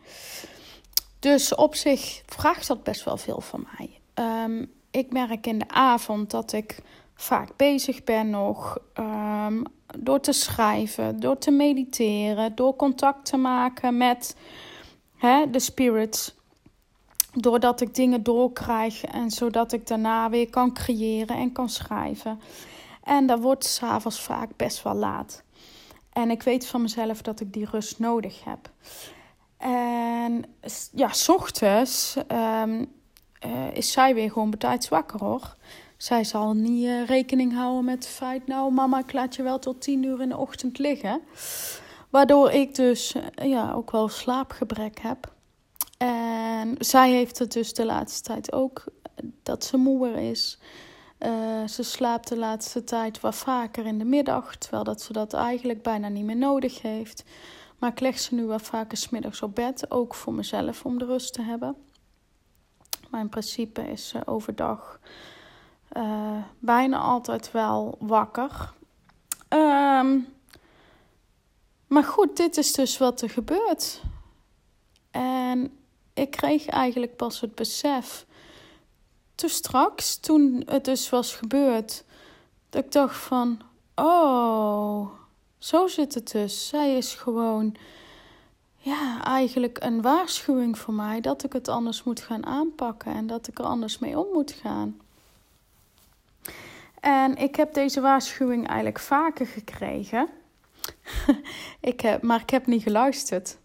Dus 1.19 1.55
op 1.55 1.75
zich 1.75 2.23
vraagt 2.27 2.67
dat 2.67 2.83
best 2.83 3.05
wel 3.05 3.17
veel 3.17 3.41
van 3.41 3.67
mij. 3.77 4.01
Um, 4.45 4.73
ik 4.91 5.13
merk 5.13 5.47
in 5.47 5.59
de 5.59 5.69
avond 5.69 6.31
dat 6.31 6.53
ik 6.53 6.79
vaak 7.15 7.57
bezig 7.57 8.05
ben 8.05 8.31
nog 8.31 8.79
um, 8.99 9.63
door 9.99 10.21
te 10.21 10.33
schrijven, 10.33 11.21
door 11.21 11.39
te 11.39 11.51
mediteren, 11.51 12.55
door 12.55 12.77
contact 12.77 13.25
te 13.25 13.37
maken 13.37 13.97
met 13.97 14.37
hè, 15.17 15.51
de 15.51 15.61
spirits. 15.61 16.35
Doordat 17.33 17.81
ik 17.81 17.95
dingen 17.95 18.23
doorkrijg 18.23 19.05
en 19.05 19.31
zodat 19.31 19.73
ik 19.73 19.87
daarna 19.87 20.31
weer 20.31 20.51
kan 20.51 20.73
creëren 20.73 21.37
en 21.37 21.53
kan 21.53 21.69
schrijven. 21.69 22.41
En 23.05 23.27
dat 23.27 23.41
wordt 23.41 23.65
s'avonds 23.65 24.21
vaak 24.21 24.57
best 24.57 24.83
wel 24.83 24.95
laat. 24.95 25.43
En 26.13 26.31
ik 26.31 26.43
weet 26.43 26.67
van 26.67 26.83
mezelf 26.83 27.23
dat 27.23 27.41
ik 27.41 27.53
die 27.53 27.69
rust 27.71 27.99
nodig 27.99 28.45
heb. 28.45 28.71
En 29.57 30.45
ja, 30.93 31.13
s 31.13 31.29
ochtends 31.29 32.17
um, 32.33 32.93
uh, 33.47 33.75
is 33.75 33.93
zij 33.93 34.15
weer 34.15 34.33
gewoon 34.33 34.51
betijds 34.51 34.89
wakker 34.89 35.25
hoor. 35.25 35.57
Zij 35.97 36.25
zal 36.25 36.55
niet 36.55 36.85
uh, 36.85 37.07
rekening 37.07 37.55
houden 37.55 37.85
met 37.85 38.05
het 38.05 38.15
feit, 38.15 38.47
nou 38.47 38.73
mama, 38.73 38.99
ik 38.99 39.13
laat 39.13 39.35
je 39.37 39.43
wel 39.43 39.59
tot 39.59 39.81
tien 39.81 40.03
uur 40.03 40.21
in 40.21 40.29
de 40.29 40.37
ochtend 40.37 40.79
liggen. 40.79 41.21
Waardoor 42.11 42.51
ik 42.51 42.75
dus 42.75 43.15
uh, 43.15 43.51
ja, 43.51 43.73
ook 43.73 43.91
wel 43.91 44.09
slaapgebrek 44.09 45.01
heb. 45.01 45.33
En 45.99 46.75
zij 46.79 47.11
heeft 47.11 47.39
het 47.39 47.53
dus 47.53 47.75
de 47.75 47.85
laatste 47.85 48.23
tijd 48.23 48.53
ook, 48.53 48.85
dat 49.43 49.65
ze 49.65 49.77
moeer 49.77 50.17
is. 50.17 50.59
Uh, 51.25 51.67
ze 51.67 51.83
slaapt 51.83 52.29
de 52.29 52.37
laatste 52.37 52.85
tijd 52.85 53.21
wat 53.21 53.35
vaker 53.35 53.87
in 53.87 53.99
de 53.99 54.05
middag, 54.05 54.57
terwijl 54.57 54.85
dat 54.85 55.03
ze 55.03 55.13
dat 55.13 55.33
eigenlijk 55.33 55.83
bijna 55.83 56.09
niet 56.09 56.25
meer 56.25 56.37
nodig 56.37 56.83
heeft. 56.83 57.25
Maar 57.79 57.91
ik 57.91 58.01
leg 58.01 58.19
ze 58.19 58.35
nu 58.35 58.47
wat 58.47 58.63
vaker 58.63 58.97
smiddags 58.97 59.43
op 59.43 59.55
bed, 59.55 59.91
ook 59.91 60.15
voor 60.15 60.33
mezelf 60.33 60.85
om 60.85 60.99
de 60.99 61.05
rust 61.05 61.33
te 61.33 61.43
hebben. 61.43 61.77
Maar 63.11 63.21
in 63.21 63.29
principe 63.29 63.91
is 63.91 64.09
ze 64.09 64.27
overdag 64.27 65.01
uh, 65.97 66.37
bijna 66.59 66.99
altijd 66.99 67.51
wel 67.51 67.97
wakker. 67.99 68.73
Um, 69.49 70.27
maar 71.87 72.05
goed, 72.05 72.37
dit 72.37 72.57
is 72.57 72.73
dus 72.73 72.99
wat 72.99 73.21
er 73.21 73.31
gebeurt. 73.31 74.03
En 75.11 75.79
ik 76.15 76.31
kreeg 76.31 76.67
eigenlijk 76.67 77.17
pas 77.17 77.41
het 77.41 77.55
besef 77.55 78.27
toen 79.35 79.49
straks, 79.49 80.17
toen 80.17 80.63
het 80.67 80.85
dus 80.85 81.11
was 81.11 81.35
gebeurd, 81.35 82.05
dat 82.71 82.85
ik 82.85 82.93
dacht 82.93 83.17
van, 83.17 83.61
oh, 83.95 85.09
zo 85.59 85.87
zit 85.87 86.15
het 86.15 86.31
dus. 86.31 86.69
Zij 86.69 86.97
is 86.97 87.15
gewoon, 87.15 87.77
ja, 88.77 89.25
eigenlijk 89.25 89.79
een 89.83 90.03
waarschuwing 90.03 90.79
voor 90.79 90.95
mij 90.95 91.21
dat 91.21 91.45
ik 91.45 91.53
het 91.53 91.69
anders 91.69 92.03
moet 92.03 92.21
gaan 92.21 92.47
aanpakken 92.47 93.15
en 93.15 93.27
dat 93.27 93.49
ik 93.49 93.59
er 93.59 93.65
anders 93.65 93.99
mee 93.99 94.19
om 94.19 94.27
moet 94.33 94.53
gaan. 94.53 95.01
En 97.01 97.37
ik 97.37 97.57
heb 97.57 97.75
deze 97.75 98.01
waarschuwing 98.01 98.67
eigenlijk 98.67 98.99
vaker 98.99 99.47
gekregen. 99.47 100.29
ik 101.81 102.01
heb, 102.01 102.23
maar 102.23 102.41
ik 102.41 102.51
heb 102.51 102.67
niet 102.67 102.83
geluisterd. 102.83 103.59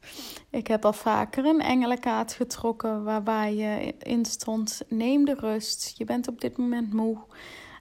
Ik 0.49 0.67
heb 0.67 0.85
al 0.85 0.93
vaker 0.93 1.45
een 1.45 1.61
engelenkaart 1.61 2.33
getrokken 2.33 3.03
waarbij 3.03 3.55
je 3.55 3.95
in 3.99 4.25
stond: 4.25 4.81
neem 4.87 5.25
de 5.25 5.33
rust, 5.33 5.93
je 5.97 6.05
bent 6.05 6.27
op 6.27 6.41
dit 6.41 6.57
moment 6.57 6.93
moe. 6.93 7.17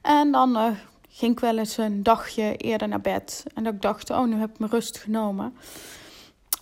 En 0.03 0.33
dan 0.33 0.57
uh, 0.57 0.71
ging 1.09 1.33
ik 1.33 1.41
wel 1.41 1.59
eens 1.59 1.77
een 1.77 2.03
dagje 2.03 2.57
eerder 2.57 2.89
naar 2.89 3.01
bed. 3.01 3.45
En 3.55 3.65
dat 3.65 3.75
ik 3.75 3.83
dacht: 3.83 4.11
oh, 4.11 4.25
nu 4.25 4.35
heb 4.35 4.51
ik 4.51 4.59
mijn 4.59 4.71
rust 4.71 4.99
genomen. 4.99 5.57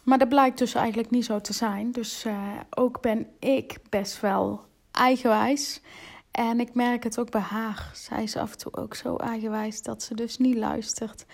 Maar 0.03 0.19
dat 0.19 0.29
blijkt 0.29 0.59
dus 0.59 0.75
eigenlijk 0.75 1.11
niet 1.11 1.25
zo 1.25 1.41
te 1.41 1.53
zijn. 1.53 1.93
Dus 1.93 2.25
uh, 2.25 2.53
ook 2.71 3.01
ben 3.01 3.27
ik 3.39 3.79
best 3.89 4.21
wel 4.21 4.61
eigenwijs. 4.91 5.81
En 6.31 6.61
ik 6.61 6.75
merk 6.75 7.05
het 7.05 7.19
ook 7.19 7.31
bij 7.31 7.41
haar. 7.41 7.91
Zij 7.95 8.23
is 8.23 8.37
af 8.37 8.53
en 8.53 8.59
toe 8.59 8.77
ook 8.77 8.95
zo 8.95 9.17
eigenwijs 9.17 9.83
dat 9.83 10.03
ze 10.03 10.15
dus 10.15 10.39
niet 10.39 10.57
luistert. 10.57 11.27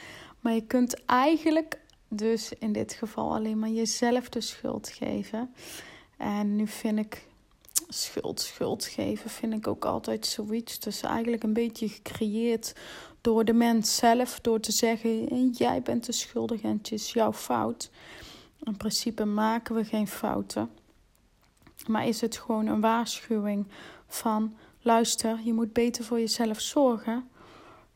Maar 0.42 0.52
je 0.52 0.66
kunt 0.66 1.04
eigenlijk 1.04 1.80
dus 2.08 2.52
in 2.58 2.72
dit 2.72 2.92
geval 2.92 3.34
alleen 3.34 3.58
maar 3.58 3.68
jezelf 3.68 4.28
de 4.28 4.40
schuld 4.40 4.88
geven. 4.88 5.54
En 6.16 6.56
nu 6.56 6.66
vind 6.66 6.98
ik 6.98 7.26
schuld, 7.88 8.40
schuld 8.40 8.84
geven, 8.84 9.30
vind 9.30 9.54
ik 9.54 9.66
ook 9.66 9.84
altijd 9.84 10.26
zoiets. 10.26 10.78
Dus 10.78 11.02
eigenlijk 11.02 11.42
een 11.42 11.52
beetje 11.52 11.88
gecreëerd 11.88 12.74
door 13.20 13.44
de 13.44 13.52
mens 13.52 13.96
zelf. 13.96 14.40
Door 14.40 14.60
te 14.60 14.72
zeggen, 14.72 15.50
jij 15.50 15.82
bent 15.82 16.06
de 16.06 16.12
schuldige 16.12 16.66
en 16.66 16.76
het 16.76 16.92
is 16.92 17.12
jouw 17.12 17.32
fout. 17.32 17.90
In 18.62 18.76
principe 18.76 19.24
maken 19.24 19.74
we 19.74 19.84
geen 19.84 20.08
fouten. 20.08 20.70
Maar 21.86 22.06
is 22.06 22.20
het 22.20 22.36
gewoon 22.36 22.66
een 22.66 22.80
waarschuwing 22.80 23.66
van... 24.06 24.56
luister, 24.80 25.40
je 25.44 25.52
moet 25.52 25.72
beter 25.72 26.04
voor 26.04 26.18
jezelf 26.18 26.60
zorgen. 26.60 27.28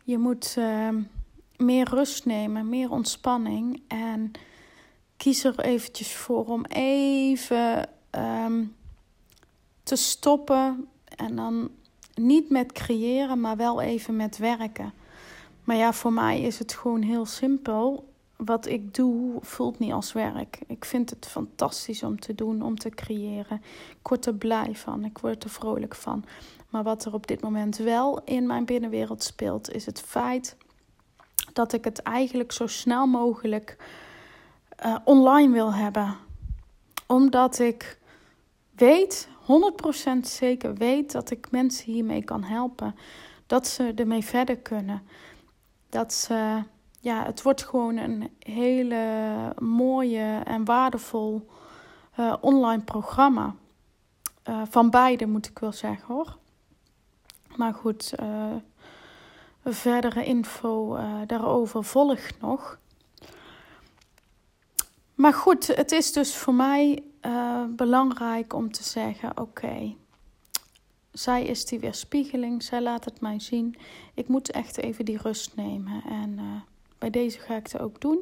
Je 0.04 0.18
moet... 0.18 0.54
Uh, 0.58 0.88
meer 1.58 1.88
rust 1.88 2.24
nemen, 2.24 2.68
meer 2.68 2.90
ontspanning. 2.90 3.82
En 3.88 4.32
kies 5.16 5.44
er 5.44 5.60
eventjes 5.60 6.14
voor 6.14 6.44
om 6.46 6.64
even 6.64 7.88
um, 8.10 8.74
te 9.82 9.96
stoppen. 9.96 10.88
En 11.16 11.36
dan 11.36 11.70
niet 12.14 12.50
met 12.50 12.72
creëren, 12.72 13.40
maar 13.40 13.56
wel 13.56 13.80
even 13.80 14.16
met 14.16 14.36
werken. 14.38 14.92
Maar 15.64 15.76
ja, 15.76 15.92
voor 15.92 16.12
mij 16.12 16.40
is 16.40 16.58
het 16.58 16.72
gewoon 16.72 17.02
heel 17.02 17.26
simpel. 17.26 18.14
Wat 18.36 18.66
ik 18.66 18.94
doe 18.94 19.38
voelt 19.40 19.78
niet 19.78 19.92
als 19.92 20.12
werk. 20.12 20.58
Ik 20.66 20.84
vind 20.84 21.10
het 21.10 21.26
fantastisch 21.26 22.02
om 22.02 22.20
te 22.20 22.34
doen, 22.34 22.62
om 22.62 22.78
te 22.78 22.90
creëren. 22.90 23.62
Ik 24.00 24.08
word 24.08 24.26
er 24.26 24.34
blij 24.34 24.74
van, 24.74 25.04
ik 25.04 25.18
word 25.18 25.44
er 25.44 25.50
vrolijk 25.50 25.94
van. 25.94 26.24
Maar 26.70 26.82
wat 26.82 27.04
er 27.04 27.14
op 27.14 27.26
dit 27.26 27.40
moment 27.40 27.76
wel 27.76 28.20
in 28.24 28.46
mijn 28.46 28.64
binnenwereld 28.64 29.22
speelt, 29.22 29.72
is 29.72 29.86
het 29.86 30.00
feit 30.00 30.56
dat 31.56 31.72
ik 31.72 31.84
het 31.84 32.02
eigenlijk 32.02 32.52
zo 32.52 32.66
snel 32.66 33.06
mogelijk 33.06 33.76
uh, 34.84 34.96
online 35.04 35.52
wil 35.52 35.74
hebben. 35.74 36.16
Omdat 37.06 37.58
ik 37.58 37.98
weet, 38.74 39.28
100% 39.42 40.20
zeker 40.20 40.74
weet, 40.74 41.12
dat 41.12 41.30
ik 41.30 41.50
mensen 41.50 41.92
hiermee 41.92 42.24
kan 42.24 42.42
helpen. 42.42 42.94
Dat 43.46 43.66
ze 43.66 43.92
ermee 43.94 44.24
verder 44.24 44.56
kunnen. 44.56 45.02
Dat 45.88 46.12
ze, 46.12 46.62
ja, 47.00 47.24
het 47.24 47.42
wordt 47.42 47.64
gewoon 47.64 47.96
een 47.96 48.30
hele 48.38 49.04
mooie 49.58 50.40
en 50.44 50.64
waardevol 50.64 51.48
uh, 52.20 52.34
online 52.40 52.82
programma. 52.82 53.54
Uh, 54.48 54.62
van 54.70 54.90
beide 54.90 55.26
moet 55.26 55.46
ik 55.46 55.58
wel 55.58 55.72
zeggen 55.72 56.14
hoor. 56.14 56.36
Maar 57.56 57.74
goed, 57.74 58.14
verdere 59.72 60.24
info 60.24 60.96
uh, 60.96 61.20
daarover 61.26 61.84
volgt 61.84 62.40
nog. 62.40 62.78
Maar 65.14 65.34
goed, 65.34 65.66
het 65.66 65.92
is 65.92 66.12
dus 66.12 66.36
voor 66.36 66.54
mij 66.54 67.02
uh, 67.22 67.64
belangrijk 67.68 68.52
om 68.52 68.72
te 68.72 68.82
zeggen: 68.82 69.40
oké, 69.40 69.94
zij 71.12 71.44
is 71.44 71.64
die 71.64 71.78
weerspiegeling, 71.78 72.62
zij 72.62 72.82
laat 72.82 73.04
het 73.04 73.20
mij 73.20 73.40
zien. 73.40 73.76
Ik 74.14 74.28
moet 74.28 74.50
echt 74.50 74.76
even 74.76 75.04
die 75.04 75.18
rust 75.22 75.56
nemen. 75.56 76.02
En 76.08 76.32
uh, 76.38 76.44
bij 76.98 77.10
deze 77.10 77.38
ga 77.38 77.56
ik 77.56 77.66
het 77.72 77.80
ook 77.80 78.00
doen. 78.00 78.18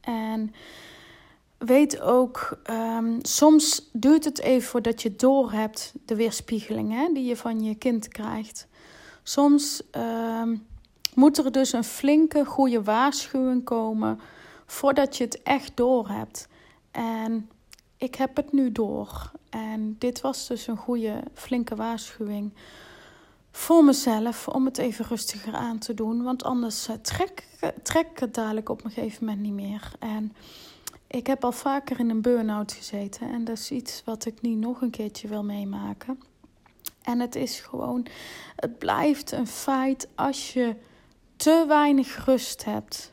En 0.00 0.54
weet 1.58 2.00
ook, 2.00 2.58
um, 2.70 3.18
soms 3.22 3.90
duurt 3.92 4.24
het 4.24 4.40
even 4.40 4.68
voordat 4.68 5.02
je 5.02 5.16
door 5.16 5.52
hebt 5.52 5.94
de 6.04 6.16
weerspiegeling 6.16 6.92
hè, 6.92 7.12
die 7.12 7.24
je 7.24 7.36
van 7.36 7.62
je 7.62 7.74
kind 7.74 8.08
krijgt. 8.08 8.66
Soms 9.28 9.82
uh, 9.96 10.42
moet 11.14 11.38
er 11.38 11.52
dus 11.52 11.72
een 11.72 11.84
flinke, 11.84 12.44
goede 12.44 12.82
waarschuwing 12.82 13.64
komen 13.64 14.20
voordat 14.66 15.16
je 15.16 15.24
het 15.24 15.42
echt 15.42 15.76
door 15.76 16.08
hebt. 16.08 16.48
En 16.90 17.50
ik 17.96 18.14
heb 18.14 18.36
het 18.36 18.52
nu 18.52 18.72
door. 18.72 19.30
En 19.50 19.96
dit 19.98 20.20
was 20.20 20.46
dus 20.46 20.66
een 20.66 20.76
goede, 20.76 21.22
flinke 21.34 21.74
waarschuwing 21.74 22.52
voor 23.50 23.84
mezelf 23.84 24.48
om 24.48 24.64
het 24.64 24.78
even 24.78 25.04
rustiger 25.04 25.54
aan 25.54 25.78
te 25.78 25.94
doen. 25.94 26.22
Want 26.22 26.44
anders 26.44 26.88
uh, 26.88 26.96
trek, 26.96 27.46
trek 27.82 28.06
ik 28.10 28.18
het 28.18 28.34
dadelijk 28.34 28.68
op 28.68 28.84
een 28.84 28.90
gegeven 28.90 29.24
moment 29.24 29.42
niet 29.42 29.52
meer. 29.52 29.92
En 29.98 30.32
ik 31.06 31.26
heb 31.26 31.44
al 31.44 31.52
vaker 31.52 31.98
in 31.98 32.10
een 32.10 32.22
burn-out 32.22 32.72
gezeten. 32.72 33.32
En 33.32 33.44
dat 33.44 33.58
is 33.58 33.70
iets 33.70 34.02
wat 34.04 34.26
ik 34.26 34.40
niet 34.40 34.58
nog 34.58 34.80
een 34.80 34.90
keertje 34.90 35.28
wil 35.28 35.44
meemaken. 35.44 36.18
En 37.06 37.20
het 37.20 37.34
is 37.34 37.60
gewoon, 37.60 38.06
het 38.56 38.78
blijft 38.78 39.32
een 39.32 39.46
feit 39.46 40.08
als 40.14 40.52
je 40.52 40.76
te 41.36 41.64
weinig 41.68 42.24
rust 42.24 42.64
hebt. 42.64 43.12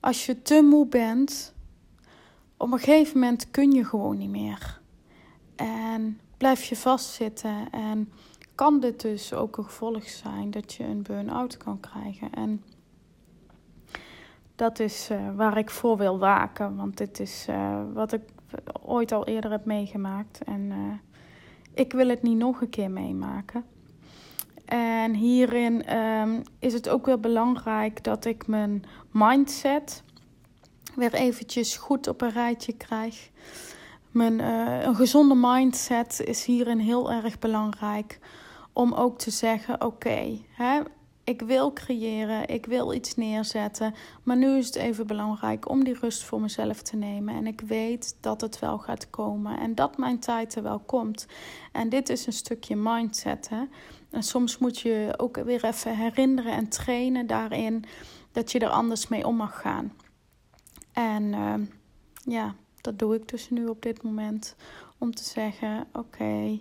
Als 0.00 0.26
je 0.26 0.42
te 0.42 0.62
moe 0.62 0.86
bent, 0.86 1.54
op 2.56 2.72
een 2.72 2.78
gegeven 2.78 3.18
moment 3.18 3.50
kun 3.50 3.72
je 3.72 3.84
gewoon 3.84 4.18
niet 4.18 4.30
meer. 4.30 4.80
En 5.56 6.20
blijf 6.36 6.64
je 6.64 6.76
vastzitten 6.76 7.70
en 7.70 8.12
kan 8.54 8.80
dit 8.80 9.00
dus 9.00 9.32
ook 9.32 9.56
een 9.56 9.64
gevolg 9.64 10.08
zijn 10.08 10.50
dat 10.50 10.72
je 10.72 10.84
een 10.84 11.02
burn-out 11.02 11.56
kan 11.56 11.80
krijgen. 11.80 12.32
En 12.32 12.64
dat 14.54 14.78
is 14.78 15.08
uh, 15.10 15.36
waar 15.36 15.58
ik 15.58 15.70
voor 15.70 15.96
wil 15.96 16.18
waken, 16.18 16.76
want 16.76 16.96
dit 16.96 17.20
is 17.20 17.46
uh, 17.50 17.82
wat 17.92 18.12
ik 18.12 18.22
ooit 18.82 19.12
al 19.12 19.26
eerder 19.26 19.50
heb 19.50 19.64
meegemaakt. 19.64 20.44
En 20.44 20.60
uh, 20.60 20.76
ik 21.74 21.92
wil 21.92 22.08
het 22.08 22.22
niet 22.22 22.36
nog 22.36 22.60
een 22.60 22.68
keer 22.68 22.90
meemaken. 22.90 23.64
En 24.64 25.14
hierin 25.14 25.96
um, 25.96 26.42
is 26.58 26.72
het 26.72 26.88
ook 26.88 27.06
wel 27.06 27.18
belangrijk 27.18 28.04
dat 28.04 28.24
ik 28.24 28.46
mijn 28.46 28.84
mindset 29.10 30.02
weer 30.94 31.14
eventjes 31.14 31.76
goed 31.76 32.08
op 32.08 32.20
een 32.20 32.30
rijtje 32.30 32.72
krijg. 32.72 33.30
Mijn, 34.10 34.38
uh, 34.38 34.82
een 34.82 34.94
gezonde 34.94 35.34
mindset 35.34 36.20
is 36.24 36.44
hierin 36.44 36.78
heel 36.78 37.12
erg 37.12 37.38
belangrijk. 37.38 38.18
Om 38.72 38.92
ook 38.92 39.18
te 39.18 39.30
zeggen: 39.30 39.74
oké, 39.74 39.84
okay, 39.84 40.46
ik 41.24 41.42
wil 41.42 41.72
creëren, 41.72 42.48
ik 42.48 42.66
wil 42.66 42.92
iets 42.92 43.14
neerzetten. 43.14 43.94
Maar 44.22 44.36
nu 44.36 44.56
is 44.56 44.66
het 44.66 44.74
even 44.74 45.06
belangrijk 45.06 45.68
om 45.68 45.84
die 45.84 45.98
rust 45.98 46.22
voor 46.22 46.40
mezelf 46.40 46.82
te 46.82 46.96
nemen. 46.96 47.34
En 47.34 47.46
ik 47.46 47.60
weet 47.60 48.16
dat 48.20 48.40
het 48.40 48.58
wel 48.58 48.78
gaat 48.78 49.10
komen 49.10 49.58
en 49.58 49.74
dat 49.74 49.98
mijn 49.98 50.18
tijd 50.18 50.54
er 50.54 50.62
wel 50.62 50.78
komt. 50.78 51.26
En 51.72 51.88
dit 51.88 52.08
is 52.08 52.26
een 52.26 52.32
stukje 52.32 52.76
mindset. 52.76 53.48
Hè? 53.48 53.64
En 54.10 54.22
soms 54.22 54.58
moet 54.58 54.78
je 54.78 55.14
ook 55.16 55.36
weer 55.36 55.64
even 55.64 55.96
herinneren 55.96 56.52
en 56.52 56.68
trainen 56.68 57.26
daarin 57.26 57.84
dat 58.32 58.52
je 58.52 58.58
er 58.58 58.68
anders 58.68 59.08
mee 59.08 59.26
om 59.26 59.36
mag 59.36 59.60
gaan. 59.60 59.92
En 60.92 61.22
uh, 61.22 61.54
ja, 62.24 62.54
dat 62.80 62.98
doe 62.98 63.14
ik 63.14 63.28
dus 63.28 63.50
nu 63.50 63.66
op 63.66 63.82
dit 63.82 64.02
moment. 64.02 64.56
Om 64.98 65.14
te 65.14 65.24
zeggen: 65.24 65.86
oké, 65.92 66.60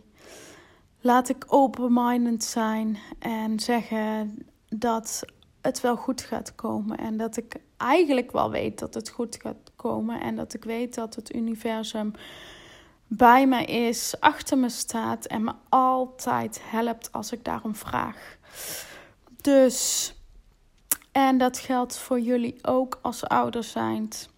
laat 1.02 1.30
ik 1.30 1.46
open-minded 1.48 2.44
zijn 2.44 2.98
en 3.20 3.60
zeggen 3.60 4.38
dat 4.76 5.24
het 5.62 5.82
wel 5.82 5.96
goed 5.96 6.22
gaat 6.22 6.56
komen. 6.56 6.98
En 6.98 7.18
dat 7.18 7.38
ik 7.38 7.56
eigenlijk 7.78 8.32
wel 8.32 8.52
weet 8.52 8.80
dat 8.80 8.94
het 8.94 9.10
goed 9.10 9.38
gaat 9.42 9.72
komen. 9.76 10.22
En 10.22 10.36
dat 10.36 10.54
ik 10.54 10.64
weet 10.64 10.96
dat 10.96 11.16
het 11.16 11.36
universum 11.36 12.14
bij 13.08 13.48
me 13.48 13.66
is, 13.66 14.16
achter 14.20 14.58
me 14.58 14.70
staat 14.70 15.26
en 15.26 15.44
me 15.44 15.54
altijd 15.70 16.62
helpt 16.64 17.12
als 17.12 17.32
ik 17.32 17.44
daarom 17.44 17.76
vraag. 17.76 18.38
Dus, 19.42 20.14
en 21.12 21.38
dat 21.38 21.60
geldt 21.60 21.98
voor 21.98 22.20
jullie 22.20 22.58
ook 22.62 23.00
als 23.02 23.24
ouder 23.24 23.64
zijnd. 23.64 24.30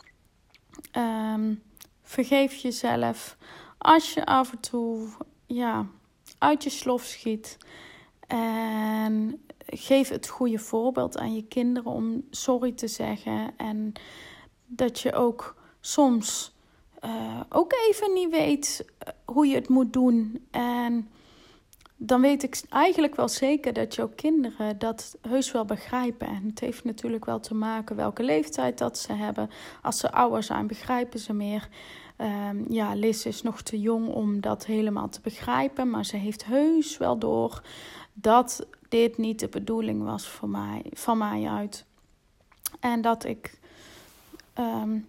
Um, 0.91 1.63
vergeef 2.03 2.55
jezelf 2.55 3.37
als 3.77 4.13
je 4.13 4.25
af 4.25 4.51
en 4.51 4.59
toe 4.59 5.07
ja, 5.45 5.85
uit 6.37 6.63
je 6.63 6.69
slof 6.69 7.03
schiet. 7.03 7.57
En 8.27 9.45
geef 9.65 10.09
het 10.09 10.27
goede 10.27 10.59
voorbeeld 10.59 11.17
aan 11.17 11.35
je 11.35 11.43
kinderen 11.43 11.91
om 11.91 12.23
sorry 12.29 12.71
te 12.71 12.87
zeggen. 12.87 13.53
En 13.57 13.93
dat 14.65 14.99
je 14.99 15.13
ook 15.13 15.55
soms 15.79 16.55
uh, 17.05 17.41
ook 17.49 17.73
even 17.89 18.13
niet 18.13 18.29
weet 18.29 18.85
eh, 18.97 19.13
hoe 19.25 19.47
je 19.47 19.55
het 19.55 19.69
moet 19.69 19.93
doen. 19.93 20.45
En 20.51 21.09
dan 21.97 22.21
weet 22.21 22.43
ik 22.43 22.61
eigenlijk 22.69 23.15
wel 23.15 23.27
zeker 23.27 23.73
dat 23.73 23.95
jouw 23.95 24.09
kinderen 24.15 24.77
dat 24.77 25.17
heus 25.21 25.51
wel 25.51 25.65
begrijpen. 25.65 26.27
En 26.27 26.45
het 26.47 26.59
heeft 26.59 26.83
natuurlijk 26.83 27.25
wel 27.25 27.39
te 27.39 27.53
maken 27.53 27.95
welke 27.95 28.23
leeftijd 28.23 28.77
dat 28.77 28.97
ze 28.97 29.13
hebben. 29.13 29.49
Als 29.81 29.99
ze 29.99 30.11
ouder 30.11 30.43
zijn, 30.43 30.67
begrijpen 30.67 31.19
ze 31.19 31.33
meer. 31.33 31.69
Um, 32.17 32.65
ja, 32.69 32.93
Liz 32.93 33.25
is 33.25 33.41
nog 33.41 33.61
te 33.61 33.79
jong 33.79 34.07
om 34.07 34.41
dat 34.41 34.65
helemaal 34.65 35.09
te 35.09 35.21
begrijpen. 35.21 35.89
Maar 35.89 36.05
ze 36.05 36.17
heeft 36.17 36.45
heus 36.45 36.97
wel 36.97 37.17
door 37.17 37.61
dat 38.13 38.67
dit 38.95 39.17
niet 39.17 39.39
de 39.39 39.47
bedoeling 39.47 40.03
was 40.03 40.27
voor 40.27 40.49
mij, 40.49 40.85
van 40.93 41.17
mij 41.17 41.47
uit. 41.47 41.85
En 42.79 43.01
dat 43.01 43.25
ik 43.25 43.59
um, 44.59 45.07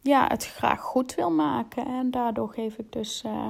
ja, 0.00 0.26
het 0.26 0.46
graag 0.46 0.80
goed 0.80 1.14
wil 1.14 1.30
maken. 1.30 1.86
En 1.86 2.10
daardoor 2.10 2.48
geef 2.48 2.78
ik 2.78 2.92
dus 2.92 3.22
uh, 3.26 3.46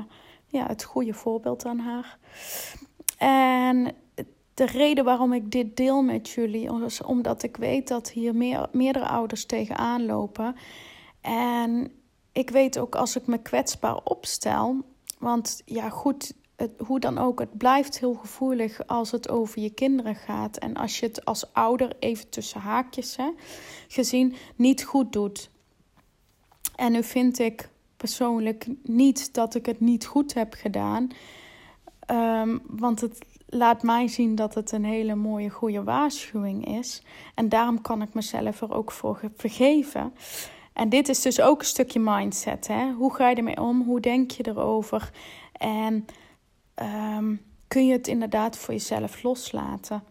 ja, 0.47 0.67
het 0.67 0.85
goede 0.85 1.15
voorbeeld 1.15 1.67
aan 1.67 1.79
haar. 1.79 2.19
En 3.19 3.95
de 4.55 4.67
reden 4.67 5.05
waarom 5.05 5.33
ik 5.33 5.51
dit 5.51 5.77
deel 5.77 6.03
met 6.03 6.29
jullie 6.29 6.85
is 6.85 7.03
omdat 7.03 7.43
ik 7.43 7.57
weet 7.57 7.89
dat 7.89 8.11
hier 8.11 8.35
meer, 8.35 8.69
meerdere 8.73 9.09
ouders 9.09 9.47
tegenaan 9.47 10.07
lopen. 10.07 10.57
En 11.21 11.93
ik 12.33 12.51
weet 12.51 12.79
ook 12.79 12.95
als 12.95 13.17
ik 13.17 13.27
me 13.27 13.39
kwetsbaar 13.39 13.97
opstel. 13.97 14.77
Want 15.19 15.63
ja, 15.65 15.89
goed, 15.89 16.35
het, 16.57 16.71
hoe 16.79 17.01
dan 17.01 17.19
ook, 17.19 17.39
het 17.39 17.57
blijft 17.57 17.99
heel 17.99 18.15
gevoelig 18.15 18.87
als 18.87 19.11
het 19.11 19.29
over 19.29 19.61
je 19.61 19.71
kinderen 19.71 20.15
gaat. 20.15 20.57
En 20.57 20.75
als 20.75 20.99
je 21.01 21.07
het 21.07 21.25
als 21.25 21.53
ouder, 21.53 21.97
even 21.99 22.29
tussen 22.29 22.61
haakjes 22.61 23.17
hè, 23.17 23.31
gezien, 23.89 24.35
niet 24.57 24.85
goed 24.85 25.13
doet. 25.13 25.51
En 26.77 26.93
nu 26.93 27.03
vind 27.03 27.39
ik 27.39 27.69
persoonlijk 27.97 28.67
niet 28.83 29.35
dat 29.35 29.55
ik 29.55 29.67
het 29.67 29.81
niet 29.81 30.07
goed 30.07 30.35
heb 30.35 30.55
gedaan. 30.55 31.09
Um, 32.11 32.63
want 32.67 33.01
het 33.01 33.27
laat 33.47 33.83
mij 33.83 34.09
zien 34.09 34.35
dat 34.35 34.55
het 34.55 34.73
een 34.73 34.85
hele 34.85 35.15
mooie, 35.15 35.51
goede 35.51 35.83
waarschuwing 35.83 36.79
is. 36.79 37.03
En 37.35 37.49
daarom 37.49 37.81
kan 37.81 38.03
ik 38.03 38.15
mezelf 38.15 38.61
er 38.61 38.75
ook 38.75 38.93
voor 38.93 39.21
vergeven. 39.37 40.15
En 40.73 40.89
dit 40.89 41.09
is 41.09 41.23
dus 41.23 41.41
ook 41.41 41.59
een 41.59 41.67
stukje 41.67 42.01
mindset. 42.01 42.67
Hè? 42.67 42.93
Hoe 42.93 43.15
ga 43.15 43.29
je 43.29 43.37
ermee 43.37 43.61
om? 43.61 43.83
Hoe 43.83 44.01
denk 44.01 44.31
je 44.31 44.49
erover? 44.49 45.11
En 45.53 46.07
um, 46.83 47.41
kun 47.69 47.87
je 47.87 47.93
het 47.93 48.09
inderdaad 48.09 48.59
voor 48.59 48.75
jezelf 48.75 49.23
loslaten? 49.23 50.03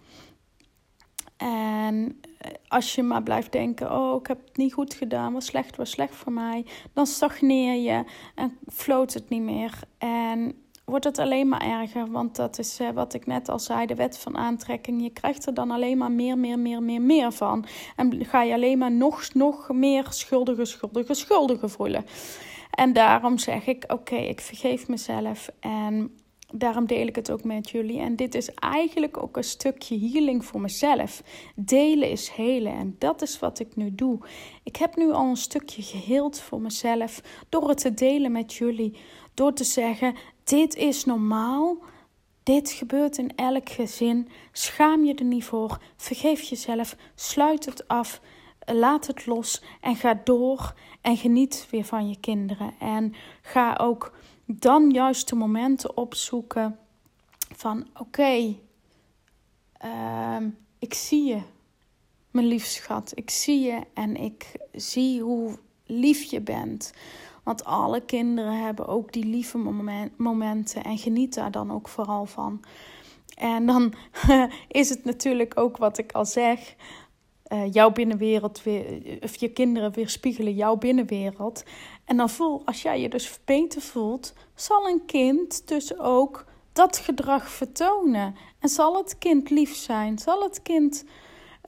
En 1.38 2.22
eh, 2.38 2.52
als 2.68 2.96
je 2.96 3.04
maar 3.04 3.24
blijft 3.24 3.52
denken: 3.52 3.92
oh, 3.92 4.20
ik 4.20 4.28
heb 4.28 4.46
het 4.46 4.58
niet 4.58 4.74
goed 4.74 4.94
gedaan, 4.94 5.34
was 5.34 5.46
slecht, 5.46 5.76
was 5.76 5.90
slecht 5.90 6.16
voor 6.16 6.32
mij, 6.32 6.66
dan 6.94 7.06
stagneer 7.06 7.82
je 7.82 8.04
en 8.36 8.58
floot 8.68 9.14
het 9.14 9.30
niet 9.30 9.42
meer. 9.42 9.80
En 9.98 10.64
wordt 10.86 11.06
het 11.06 11.20
alleen 11.20 11.48
maar 11.48 11.62
erger, 11.62 12.12
want 12.12 12.36
dat 12.36 12.60
is 12.60 12.80
uh, 12.80 12.90
wat 12.90 13.14
ik 13.14 13.26
net 13.26 13.50
al 13.50 13.60
zei: 13.60 13.86
de 13.86 13.96
wet 13.96 14.18
van 14.18 14.38
aantrekking. 14.38 15.02
Je 15.02 15.10
krijgt 15.10 15.46
er 15.46 15.54
dan 15.54 15.72
alleen 15.72 15.98
maar 15.98 16.12
meer, 16.12 16.38
meer, 16.38 16.60
meer, 16.60 16.84
meer, 16.84 17.02
meer 17.02 17.32
van. 17.32 17.66
En 17.96 18.26
ga 18.26 18.44
je 18.44 18.54
alleen 18.54 18.78
maar 18.78 18.92
nog, 18.92 19.34
nog 19.34 19.70
meer 19.74 20.06
schuldige, 20.10 20.66
schuldige, 20.66 21.14
schuldige 21.14 21.70
voelen. 21.70 22.06
En 22.72 22.94
daarom 22.94 23.38
zeg 23.38 23.68
ik: 23.68 23.84
oké, 23.88 24.16
ik 24.16 24.42
vergeef 24.42 24.88
mezelf 24.88 25.50
en 25.60 26.18
daarom 26.54 26.86
deel 26.86 27.08
ik 27.08 27.16
het 27.16 27.32
ook 27.32 27.44
met 27.44 27.70
jullie. 27.70 28.00
En 28.00 28.16
dit 28.16 28.36
is 28.36 28.54
eigenlijk 28.54 29.18
ook 29.18 29.38
een 29.38 29.44
stukje 29.44 30.00
healing 30.00 30.46
voor 30.46 30.62
mezelf. 30.62 31.24
Delen 31.56 32.10
is 32.10 32.30
helen 32.30 32.74
en 32.74 32.96
dat 33.00 33.22
is 33.22 33.40
wat 33.40 33.60
ik 33.60 33.76
nu 33.76 33.96
doe. 33.96 34.20
Ik 34.64 34.76
heb 34.76 34.96
nu 34.96 35.12
al 35.12 35.30
een 35.30 35.38
stukje 35.38 35.82
geheeld 35.82 36.40
voor 36.40 36.62
mezelf 36.62 37.22
door 37.50 37.70
het 37.70 37.78
te 37.78 37.94
delen 37.94 38.32
met 38.32 38.54
jullie. 38.54 38.98
Door 39.34 39.54
te 39.54 39.64
zeggen: 39.64 40.16
dit 40.44 40.76
is 40.76 41.06
normaal. 41.06 41.78
Dit 42.44 42.70
gebeurt 42.70 43.18
in 43.18 43.36
elk 43.36 43.70
gezin. 43.70 44.28
Schaam 44.52 45.06
je 45.06 45.14
er 45.14 45.26
niet 45.26 45.44
voor. 45.44 45.82
Vergeef 45.96 46.42
jezelf. 46.42 46.96
Sluit 47.16 47.66
het 47.66 47.88
af. 47.88 48.22
Laat 48.66 49.08
het 49.08 49.26
los 49.26 49.64
en 49.82 49.96
ga 49.96 50.22
door 50.24 50.74
en 51.02 51.18
geniet 51.18 51.68
weer 51.72 51.84
van 51.84 52.10
je 52.10 52.20
kinderen. 52.20 52.74
En 52.80 53.14
ga 53.42 53.78
ook 53.82 54.14
dan 54.46 54.90
juist 54.90 55.30
de 55.30 55.36
momenten 55.36 55.98
opzoeken 55.98 56.80
van 57.56 57.88
oké, 58.00 58.56
ehm, 59.78 60.50
ik 60.80 60.94
zie 60.94 61.24
je, 61.24 61.42
mijn 62.32 62.48
lief 62.48 62.66
schat. 62.66 63.12
Ik 63.16 63.30
zie 63.30 63.60
je 63.60 63.82
en 63.94 64.16
ik 64.16 64.52
zie 64.72 65.22
hoe 65.22 65.58
lief 65.86 66.24
je 66.24 66.42
bent. 66.42 66.94
Want 67.44 67.64
alle 67.64 68.02
kinderen 68.02 68.64
hebben 68.64 68.88
ook 68.88 69.14
die 69.14 69.26
lieve 69.26 69.58
momenten 70.18 70.84
en 70.84 70.98
geniet 70.98 71.34
daar 71.34 71.52
dan 71.52 71.72
ook 71.72 71.88
vooral 71.88 72.26
van. 72.26 72.64
En 73.36 73.66
dan 73.66 73.94
is 74.68 74.90
het 74.90 75.04
natuurlijk 75.04 75.60
ook 75.60 75.78
wat 75.78 75.98
ik 75.98 76.12
al 76.12 76.26
zeg. 76.26 76.76
Uh, 77.54 77.74
jouw 77.74 77.92
binnenwereld 77.92 78.64
weer, 78.64 79.18
of 79.22 79.36
je 79.36 79.50
kinderen 79.50 79.92
weerspiegelen 79.92 80.54
jouw 80.54 80.76
binnenwereld. 80.76 81.64
En 82.06 82.18
dan 82.18 82.30
voel, 82.30 82.62
als 82.66 82.82
jij 82.82 83.02
je 83.02 83.10
dus 83.10 83.40
beter 83.46 83.82
voelt, 83.82 84.34
zal 84.56 84.88
een 84.88 85.06
kind 85.06 85.68
dus 85.68 86.00
ook 86.00 86.46
dat 86.74 86.98
gedrag 86.98 87.50
vertonen. 87.50 88.36
En 88.60 88.70
zal 88.70 88.98
het 88.98 89.18
kind 89.18 89.50
lief 89.50 89.76
zijn, 89.76 90.20
zal 90.20 90.44
het 90.44 90.62
kind 90.62 91.06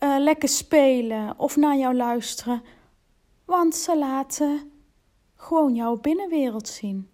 uh, 0.03 0.15
lekker 0.19 0.49
spelen 0.49 1.33
of 1.37 1.55
naar 1.55 1.77
jou 1.77 1.95
luisteren. 1.95 2.63
Want 3.45 3.75
ze 3.75 3.97
laten 3.97 4.71
gewoon 5.35 5.75
jouw 5.75 5.97
binnenwereld 5.97 6.67
zien. 6.67 7.09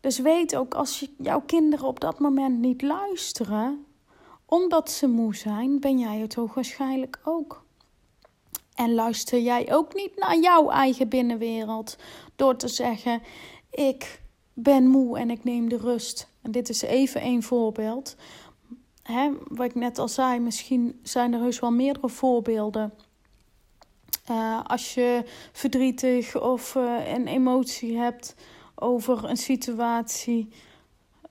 Dus 0.00 0.18
weet 0.18 0.56
ook 0.56 0.74
als 0.74 1.00
je, 1.00 1.10
jouw 1.18 1.40
kinderen 1.40 1.86
op 1.86 2.00
dat 2.00 2.18
moment 2.18 2.58
niet 2.58 2.82
luisteren, 2.82 3.85
omdat 4.46 4.90
ze 4.90 5.06
moe 5.06 5.36
zijn, 5.36 5.80
ben 5.80 5.98
jij 5.98 6.18
het 6.18 6.34
hoogwaarschijnlijk 6.34 7.20
ook. 7.24 7.64
En 8.74 8.94
luister 8.94 9.40
jij 9.40 9.72
ook 9.72 9.94
niet 9.94 10.16
naar 10.16 10.38
jouw 10.38 10.70
eigen 10.70 11.08
binnenwereld 11.08 11.96
door 12.36 12.56
te 12.56 12.68
zeggen: 12.68 13.22
Ik 13.70 14.20
ben 14.52 14.86
moe 14.86 15.18
en 15.18 15.30
ik 15.30 15.44
neem 15.44 15.68
de 15.68 15.76
rust. 15.76 16.28
En 16.42 16.50
dit 16.50 16.68
is 16.68 16.82
even 16.82 17.24
een 17.24 17.42
voorbeeld. 17.42 18.16
Wat 19.48 19.66
ik 19.66 19.74
net 19.74 19.98
al 19.98 20.08
zei, 20.08 20.40
misschien 20.40 21.00
zijn 21.02 21.32
er 21.32 21.40
heus 21.40 21.60
wel 21.60 21.70
meerdere 21.70 22.08
voorbeelden. 22.08 22.92
Uh, 24.30 24.60
als 24.64 24.94
je 24.94 25.22
verdrietig 25.52 26.40
of 26.40 26.74
uh, 26.74 27.12
een 27.14 27.26
emotie 27.26 27.96
hebt 27.96 28.34
over 28.74 29.24
een 29.24 29.36
situatie 29.36 30.48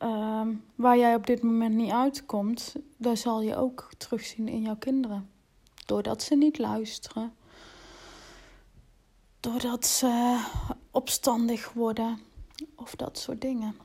uh, 0.03 0.47
waar 0.75 0.97
jij 0.97 1.15
op 1.15 1.27
dit 1.27 1.41
moment 1.41 1.75
niet 1.75 1.91
uitkomt, 1.91 2.75
dan 2.97 3.17
zal 3.17 3.41
je 3.41 3.55
ook 3.55 3.89
terugzien 3.97 4.47
in 4.47 4.62
jouw 4.62 4.75
kinderen 4.75 5.29
doordat 5.86 6.23
ze 6.23 6.36
niet 6.36 6.58
luisteren, 6.58 7.34
doordat 9.39 9.86
ze 9.86 10.43
opstandig 10.91 11.73
worden 11.73 12.19
of 12.75 12.95
dat 12.95 13.17
soort 13.17 13.41
dingen. 13.41 13.75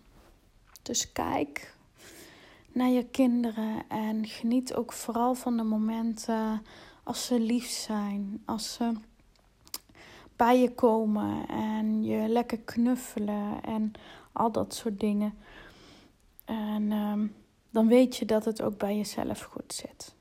Dus 0.82 1.12
kijk 1.12 1.76
naar 2.72 2.88
je 2.88 3.04
kinderen 3.04 3.82
en 3.88 4.26
geniet 4.26 4.74
ook 4.74 4.92
vooral 4.92 5.34
van 5.34 5.56
de 5.56 5.62
momenten 5.62 6.62
als 7.02 7.26
ze 7.26 7.40
lief 7.40 7.66
zijn, 7.66 8.42
als 8.44 8.72
ze 8.72 8.92
bij 10.36 10.60
je 10.60 10.74
komen 10.74 11.48
en 11.48 12.02
je 12.02 12.28
lekker 12.28 12.58
knuffelen 12.58 13.62
en 13.62 13.92
al 14.32 14.52
dat 14.52 14.74
soort 14.74 15.00
dingen. 15.00 15.38
En 16.50 16.92
ehm, 16.92 17.26
dan 17.70 17.88
weet 17.88 18.16
je 18.16 18.24
dat 18.24 18.44
het 18.44 18.62
ook 18.62 18.78
bij 18.78 18.96
jezelf 18.96 19.40
goed 19.40 19.72
zit. 19.72 20.14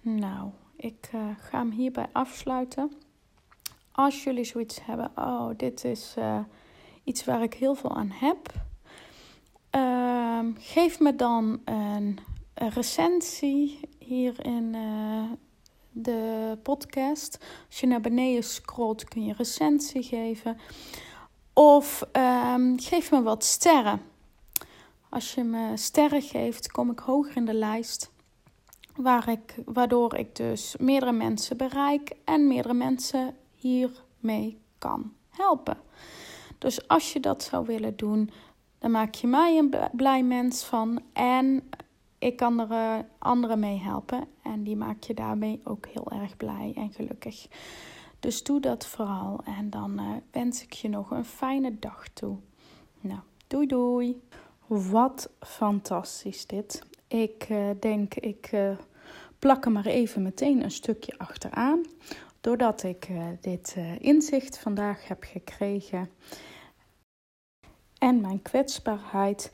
Nou, 0.00 0.50
ik 0.76 1.10
uh, 1.14 1.20
ga 1.38 1.58
hem 1.58 1.70
hierbij 1.70 2.06
afsluiten. 2.12 2.92
Als 3.92 4.24
jullie 4.24 4.44
zoiets 4.44 4.84
hebben, 4.84 5.10
oh, 5.16 5.50
dit 5.56 5.84
is 5.84 6.14
uh, 6.18 6.38
iets 7.04 7.24
waar 7.24 7.42
ik 7.42 7.54
heel 7.54 7.74
veel 7.74 7.96
aan 7.96 8.10
heb. 8.10 8.52
Uh, 9.76 10.54
geef 10.58 11.00
me 11.00 11.16
dan 11.16 11.60
een, 11.64 12.18
recensie 12.54 13.80
hier 13.98 14.44
in 14.44 14.74
uh, 14.74 15.22
de 15.90 16.58
podcast. 16.62 17.44
Als 17.66 17.80
je 17.80 17.86
naar 17.86 18.00
beneden 18.00 18.44
scrolt, 18.44 19.04
kun 19.04 19.24
je 19.24 19.32
recensie 19.32 20.02
geven. 20.02 20.58
Of 21.52 22.08
um, 22.12 22.80
geef 22.80 23.10
me 23.10 23.22
wat 23.22 23.44
sterren. 23.44 24.00
Als 25.10 25.34
je 25.34 25.44
me 25.44 25.76
sterren 25.76 26.22
geeft, 26.22 26.70
kom 26.72 26.90
ik 26.90 26.98
hoger 26.98 27.36
in 27.36 27.44
de 27.44 27.54
lijst. 27.54 28.10
Waar 28.96 29.28
ik, 29.28 29.54
waardoor 29.64 30.14
ik 30.14 30.36
dus 30.36 30.76
meerdere 30.78 31.12
mensen 31.12 31.56
bereik 31.56 32.12
en 32.24 32.46
meerdere 32.46 32.74
mensen 32.74 33.36
hiermee 33.54 34.60
kan 34.78 35.12
helpen. 35.28 35.76
Dus 36.58 36.88
als 36.88 37.12
je 37.12 37.20
dat 37.20 37.42
zou 37.42 37.66
willen 37.66 37.96
doen, 37.96 38.30
dan 38.78 38.90
maak 38.90 39.14
je 39.14 39.26
mij 39.26 39.58
een 39.58 39.74
blij 39.92 40.22
mens 40.22 40.64
van. 40.64 41.00
En 41.12 41.68
ik 42.18 42.36
kan 42.36 42.58
er 42.60 42.70
uh, 42.70 43.04
anderen 43.18 43.58
mee 43.58 43.78
helpen. 43.78 44.24
En 44.42 44.62
die 44.62 44.76
maak 44.76 45.02
je 45.02 45.14
daarmee 45.14 45.60
ook 45.64 45.86
heel 45.86 46.10
erg 46.10 46.36
blij 46.36 46.72
en 46.76 46.92
gelukkig. 46.92 47.46
Dus 48.20 48.42
doe 48.42 48.60
dat 48.60 48.86
vooral. 48.86 49.40
En 49.44 49.70
dan 49.70 50.00
uh, 50.00 50.10
wens 50.30 50.62
ik 50.62 50.72
je 50.72 50.88
nog 50.88 51.10
een 51.10 51.24
fijne 51.24 51.78
dag 51.78 52.08
toe. 52.08 52.36
Nou, 53.00 53.20
doei 53.46 53.66
doei. 53.66 54.20
Wat 54.68 55.30
fantastisch 55.40 56.46
dit. 56.46 56.82
Ik 57.06 57.48
uh, 57.50 57.70
denk, 57.80 58.14
ik 58.14 58.50
plak 59.38 59.64
er 59.64 59.70
maar 59.70 59.86
even 59.86 60.22
meteen 60.22 60.62
een 60.62 60.70
stukje 60.70 61.18
achteraan. 61.18 61.84
Doordat 62.40 62.82
ik 62.82 63.08
dit 63.40 63.76
inzicht 63.98 64.58
vandaag 64.58 65.08
heb 65.08 65.24
gekregen 65.24 66.10
en 67.98 68.20
mijn 68.20 68.42
kwetsbaarheid 68.42 69.52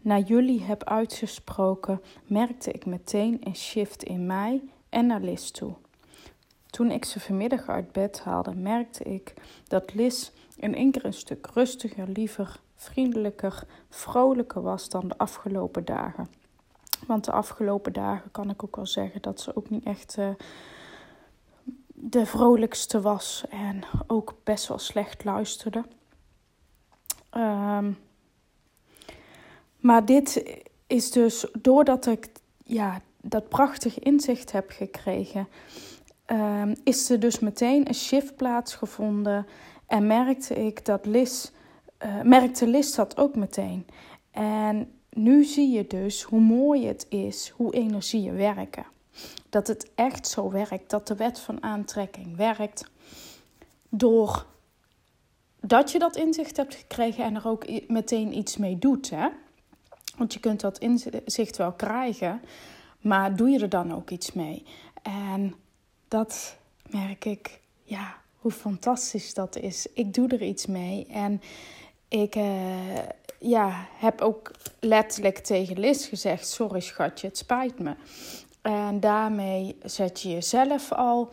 naar 0.00 0.20
jullie 0.20 0.62
heb 0.62 0.84
uitgesproken, 0.84 2.00
merkte 2.26 2.70
ik 2.70 2.86
meteen 2.86 3.40
een 3.44 3.56
shift 3.56 4.02
in 4.02 4.26
mij 4.26 4.62
en 4.88 5.06
naar 5.06 5.20
Liz 5.20 5.50
toe. 5.50 5.72
Toen 6.66 6.90
ik 6.90 7.04
ze 7.04 7.20
vanmiddag 7.20 7.68
uit 7.68 7.92
bed 7.92 8.20
haalde, 8.20 8.54
merkte 8.54 9.04
ik 9.04 9.34
dat 9.68 9.94
Liz 9.94 10.30
in 10.56 10.74
één 10.74 10.90
keer 10.90 11.04
een 11.04 11.12
stuk 11.12 11.46
rustiger, 11.54 12.08
liever, 12.08 12.60
vriendelijker, 12.80 13.62
vrolijker 13.88 14.62
was 14.62 14.88
dan 14.88 15.08
de 15.08 15.18
afgelopen 15.18 15.84
dagen. 15.84 16.28
Want 17.06 17.24
de 17.24 17.32
afgelopen 17.32 17.92
dagen 17.92 18.30
kan 18.30 18.50
ik 18.50 18.64
ook 18.64 18.76
wel 18.76 18.86
zeggen 18.86 19.22
dat 19.22 19.40
ze 19.40 19.56
ook 19.56 19.70
niet 19.70 19.84
echt 19.84 20.16
uh, 20.18 20.28
de 21.94 22.26
vrolijkste 22.26 23.00
was 23.00 23.44
en 23.50 23.82
ook 24.06 24.34
best 24.44 24.68
wel 24.68 24.78
slecht 24.78 25.24
luisterde. 25.24 25.84
Um, 27.36 27.98
maar 29.76 30.04
dit 30.04 30.60
is 30.86 31.10
dus 31.10 31.46
doordat 31.58 32.06
ik 32.06 32.28
ja, 32.64 33.00
dat 33.20 33.48
prachtig 33.48 33.98
inzicht 33.98 34.52
heb 34.52 34.70
gekregen, 34.70 35.48
um, 36.26 36.74
is 36.84 37.10
er 37.10 37.20
dus 37.20 37.38
meteen 37.38 37.88
een 37.88 37.94
shift 37.94 38.36
plaatsgevonden. 38.36 39.46
En 39.86 40.06
merkte 40.06 40.54
ik 40.54 40.84
dat 40.84 41.06
Liz, 41.06 41.50
uh, 42.04 42.20
merkte 42.22 42.66
Liz 42.66 42.94
dat 42.94 43.16
ook 43.16 43.36
meteen. 43.36 43.86
En 44.30 44.92
nu 45.10 45.44
zie 45.44 45.70
je 45.70 45.86
dus 45.86 46.22
hoe 46.22 46.40
mooi 46.40 46.86
het 46.86 47.06
is, 47.08 47.48
hoe 47.48 47.74
energieën 47.74 48.36
werken. 48.36 48.86
Dat 49.48 49.66
het 49.66 49.90
echt 49.94 50.28
zo 50.28 50.50
werkt, 50.50 50.90
dat 50.90 51.06
de 51.06 51.14
wet 51.14 51.40
van 51.40 51.62
aantrekking 51.62 52.36
werkt. 52.36 52.90
Door 53.88 54.46
dat 55.60 55.92
je 55.92 55.98
dat 55.98 56.16
inzicht 56.16 56.56
hebt 56.56 56.74
gekregen 56.74 57.24
en 57.24 57.34
er 57.34 57.48
ook 57.48 57.88
meteen 57.88 58.36
iets 58.36 58.56
mee 58.56 58.78
doet. 58.78 59.10
Hè? 59.10 59.28
Want 60.16 60.32
je 60.32 60.40
kunt 60.40 60.60
dat 60.60 60.78
inzicht 60.78 61.56
wel 61.56 61.72
krijgen, 61.72 62.40
maar 63.00 63.36
doe 63.36 63.48
je 63.48 63.58
er 63.58 63.68
dan 63.68 63.94
ook 63.94 64.10
iets 64.10 64.32
mee? 64.32 64.64
En 65.02 65.54
dat 66.08 66.56
merk 66.90 67.24
ik, 67.24 67.60
ja, 67.82 68.14
hoe 68.36 68.50
fantastisch 68.50 69.34
dat 69.34 69.56
is. 69.56 69.86
Ik 69.94 70.14
doe 70.14 70.28
er 70.28 70.42
iets 70.42 70.66
mee 70.66 71.06
en 71.06 71.40
ik 72.10 72.34
uh, 72.34 72.98
ja, 73.38 73.86
heb 73.98 74.20
ook 74.20 74.50
letterlijk 74.80 75.38
tegen 75.38 75.78
Liz 75.78 76.08
gezegd: 76.08 76.48
Sorry 76.48 76.80
schatje, 76.80 77.26
het 77.26 77.38
spijt 77.38 77.78
me. 77.78 77.94
En 78.62 79.00
daarmee 79.00 79.76
zet 79.82 80.20
je 80.20 80.28
jezelf 80.28 80.92
al 80.92 81.30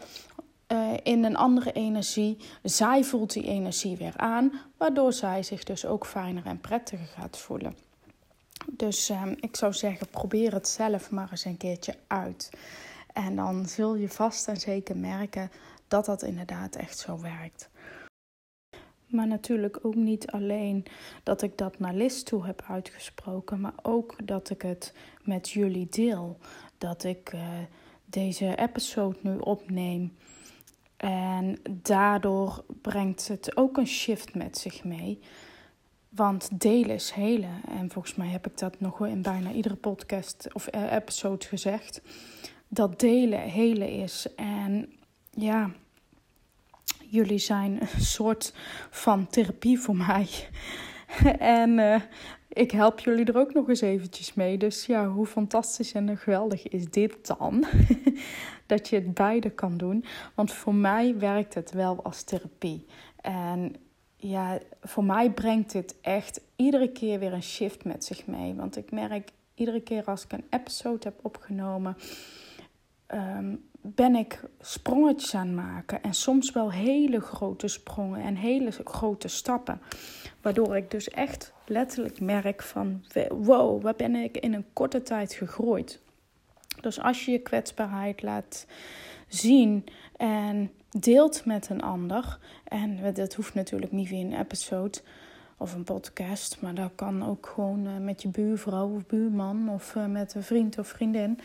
uh, 0.67 0.93
in 1.03 1.23
een 1.23 1.35
andere 1.35 1.71
energie. 1.71 2.37
Zij 2.63 3.03
voelt 3.03 3.33
die 3.33 3.45
energie 3.45 3.97
weer 3.97 4.17
aan, 4.17 4.61
waardoor 4.77 5.13
zij 5.13 5.43
zich 5.43 5.63
dus 5.63 5.85
ook 5.85 6.05
fijner 6.05 6.45
en 6.45 6.59
prettiger 6.59 7.07
gaat 7.07 7.37
voelen. 7.37 7.77
Dus 8.71 9.09
um, 9.09 9.35
ik 9.39 9.55
zou 9.55 9.73
zeggen, 9.73 10.07
probeer 10.07 10.53
het 10.53 10.67
zelf 10.67 11.11
maar 11.11 11.27
eens 11.31 11.45
een 11.45 11.57
keertje 11.57 11.95
uit. 12.07 12.49
En 13.13 13.35
dan 13.35 13.65
zul 13.65 13.95
je 13.95 14.09
vast 14.09 14.47
en 14.47 14.57
zeker 14.57 14.97
merken 14.97 15.51
dat 15.87 16.05
dat 16.05 16.21
inderdaad 16.21 16.75
echt 16.75 16.97
zo 16.97 17.19
werkt. 17.21 17.69
Maar 19.07 19.27
natuurlijk 19.27 19.79
ook 19.81 19.95
niet 19.95 20.31
alleen 20.31 20.85
dat 21.23 21.41
ik 21.41 21.57
dat 21.57 21.79
naar 21.79 21.93
Liz 21.93 22.23
toe 22.23 22.45
heb 22.45 22.63
uitgesproken, 22.67 23.59
maar 23.59 23.73
ook 23.81 24.15
dat 24.23 24.49
ik 24.49 24.61
het 24.61 24.93
met 25.23 25.49
jullie 25.49 25.87
deel. 25.89 26.37
Dat 26.77 27.03
ik 27.03 27.33
uh, 27.33 27.41
deze 28.05 28.55
episode 28.55 29.17
nu 29.21 29.37
opneem. 29.37 30.13
En 30.97 31.59
daardoor 31.69 32.63
brengt 32.81 33.27
het 33.27 33.57
ook 33.57 33.77
een 33.77 33.87
shift 33.87 34.35
met 34.35 34.57
zich 34.57 34.83
mee. 34.83 35.19
Want 36.09 36.59
delen 36.59 36.95
is 36.95 37.11
helen. 37.11 37.61
En 37.67 37.91
volgens 37.91 38.15
mij 38.15 38.27
heb 38.27 38.47
ik 38.47 38.57
dat 38.57 38.79
nog 38.79 39.05
in 39.07 39.21
bijna 39.21 39.51
iedere 39.51 39.75
podcast 39.75 40.47
of 40.53 40.67
eh, 40.67 40.91
episode 40.91 41.45
gezegd. 41.45 42.01
Dat 42.67 42.99
delen 42.99 43.39
helen 43.39 43.89
is. 43.89 44.27
En 44.35 44.93
ja, 45.31 45.71
jullie 47.09 47.37
zijn 47.37 47.81
een 47.81 48.01
soort 48.01 48.53
van 48.89 49.27
therapie 49.27 49.79
voor 49.79 49.95
mij. 49.95 50.27
en 51.39 51.77
uh, 51.77 52.01
ik 52.47 52.71
help 52.71 52.99
jullie 52.99 53.25
er 53.25 53.37
ook 53.37 53.53
nog 53.53 53.69
eens 53.69 53.81
eventjes 53.81 54.33
mee. 54.33 54.57
Dus 54.57 54.85
ja, 54.85 55.07
hoe 55.07 55.25
fantastisch 55.25 55.93
en 55.93 56.17
geweldig 56.17 56.67
is 56.67 56.89
dit 56.89 57.27
dan? 57.27 57.65
dat 58.65 58.89
je 58.89 58.95
het 58.95 59.13
beide 59.13 59.49
kan 59.49 59.77
doen. 59.77 60.05
Want 60.35 60.53
voor 60.53 60.75
mij 60.75 61.17
werkt 61.17 61.53
het 61.53 61.71
wel 61.71 62.03
als 62.03 62.23
therapie. 62.23 62.85
En 63.21 63.75
ja, 64.15 64.59
voor 64.81 65.03
mij 65.03 65.31
brengt 65.31 65.71
dit 65.71 65.95
echt 66.01 66.41
iedere 66.55 66.91
keer 66.91 67.19
weer 67.19 67.33
een 67.33 67.43
shift 67.43 67.85
met 67.85 68.05
zich 68.05 68.27
mee. 68.27 68.53
Want 68.53 68.77
ik 68.77 68.91
merk 68.91 69.29
iedere 69.55 69.81
keer 69.81 70.03
als 70.03 70.23
ik 70.23 70.31
een 70.31 70.45
episode 70.49 71.07
heb 71.07 71.19
opgenomen, 71.21 71.97
ehm, 73.05 73.55
ben 73.95 74.15
ik 74.15 74.43
sprongetjes 74.59 75.35
aan 75.35 75.47
het 75.47 75.55
maken. 75.55 76.03
En 76.03 76.13
soms 76.13 76.51
wel 76.51 76.71
hele 76.71 77.19
grote 77.19 77.67
sprongen 77.67 78.21
en 78.21 78.35
hele 78.35 78.71
grote 78.83 79.27
stappen. 79.27 79.81
Waardoor 80.41 80.77
ik 80.77 80.91
dus 80.91 81.09
echt 81.09 81.53
letterlijk 81.65 82.19
merk 82.19 82.61
van 82.63 83.03
wow, 83.29 83.81
waar 83.81 83.95
ben 83.95 84.15
ik 84.15 84.37
in 84.37 84.53
een 84.53 84.65
korte 84.73 85.01
tijd 85.01 85.33
gegroeid. 85.33 85.99
Dus 86.81 87.01
als 87.01 87.25
je 87.25 87.31
je 87.31 87.39
kwetsbaarheid 87.39 88.21
laat 88.21 88.65
zien 89.27 89.83
en 90.17 90.71
deelt 90.89 91.45
met 91.45 91.69
een 91.69 91.81
ander. 91.81 92.39
En 92.63 93.13
dat 93.13 93.33
hoeft 93.33 93.53
natuurlijk 93.53 93.91
niet 93.91 94.07
via 94.07 94.19
een 94.19 94.39
episode 94.39 94.99
of 95.57 95.73
een 95.73 95.83
podcast, 95.83 96.61
maar 96.61 96.75
dat 96.75 96.91
kan 96.95 97.27
ook 97.27 97.51
gewoon 97.55 97.87
eh, 97.87 97.97
met 97.97 98.21
je 98.21 98.27
buurvrouw 98.27 98.95
of 98.95 99.05
buurman 99.05 99.69
of 99.69 99.95
eh, 99.95 100.05
met 100.05 100.33
een 100.33 100.43
vriend 100.43 100.77
of 100.77 100.87
vriendin. 100.87 101.39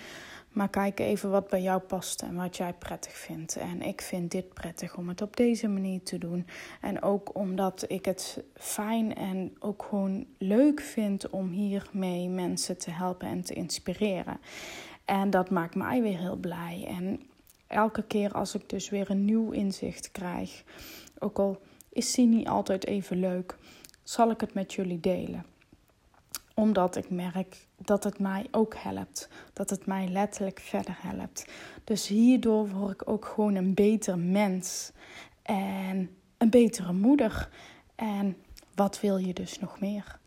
Maar 0.53 0.69
kijk 0.69 1.01
even 1.01 1.31
wat 1.31 1.49
bij 1.49 1.63
jou 1.63 1.81
past 1.81 2.23
en 2.23 2.35
wat 2.35 2.57
jij 2.57 2.73
prettig 2.73 3.13
vindt. 3.13 3.57
En 3.57 3.83
ik 3.83 4.01
vind 4.01 4.31
dit 4.31 4.55
prettig 4.55 4.97
om 4.97 5.09
het 5.09 5.23
op 5.23 5.37
deze 5.37 5.69
manier 5.69 6.03
te 6.03 6.19
doen. 6.19 6.47
En 6.81 7.03
ook 7.03 7.37
omdat 7.37 7.85
ik 7.89 8.05
het 8.05 8.43
fijn 8.55 9.15
en 9.15 9.57
ook 9.59 9.83
gewoon 9.89 10.27
leuk 10.39 10.81
vind 10.81 11.31
om 11.31 11.51
hiermee 11.51 12.29
mensen 12.29 12.79
te 12.79 12.91
helpen 12.91 13.29
en 13.29 13.43
te 13.43 13.55
inspireren. 13.55 14.41
En 15.05 15.31
dat 15.31 15.51
maakt 15.51 15.75
mij 15.75 16.03
weer 16.03 16.19
heel 16.19 16.37
blij. 16.37 16.85
En 16.89 17.21
elke 17.67 18.03
keer 18.03 18.33
als 18.33 18.55
ik 18.55 18.69
dus 18.69 18.89
weer 18.91 19.11
een 19.11 19.25
nieuw 19.25 19.51
inzicht 19.51 20.11
krijg, 20.11 20.65
ook 21.19 21.39
al 21.39 21.61
is 21.89 22.15
die 22.15 22.27
niet 22.27 22.49
altijd 22.49 22.87
even 22.87 23.21
leuk, 23.21 23.57
zal 24.03 24.31
ik 24.31 24.41
het 24.41 24.55
met 24.55 24.75
jullie 24.75 25.01
delen. 25.01 25.52
Omdat 26.55 26.97
ik 26.97 27.11
merk 27.11 27.67
dat 27.77 28.05
het 28.05 28.19
mij 28.19 28.47
ook 28.51 28.75
helpt. 28.77 29.29
Dat 29.53 29.71
het 29.71 29.87
mij 29.87 30.09
letterlijk 30.09 30.61
verder 30.61 30.97
helpt. 30.99 31.47
Dus 31.85 32.09
hierdoor 32.09 32.69
word 32.69 32.93
ik 32.93 33.09
ook 33.09 33.25
gewoon 33.25 33.55
een 33.55 33.75
beter 33.75 34.19
mens. 34.19 34.93
En 35.43 36.17
een 36.39 36.51
betere 36.51 36.93
moeder. 36.93 37.49
En 37.95 38.37
wat 38.75 39.01
wil 39.01 39.17
je 39.17 39.33
dus 39.33 39.59
nog 39.59 39.81
meer? 39.81 40.21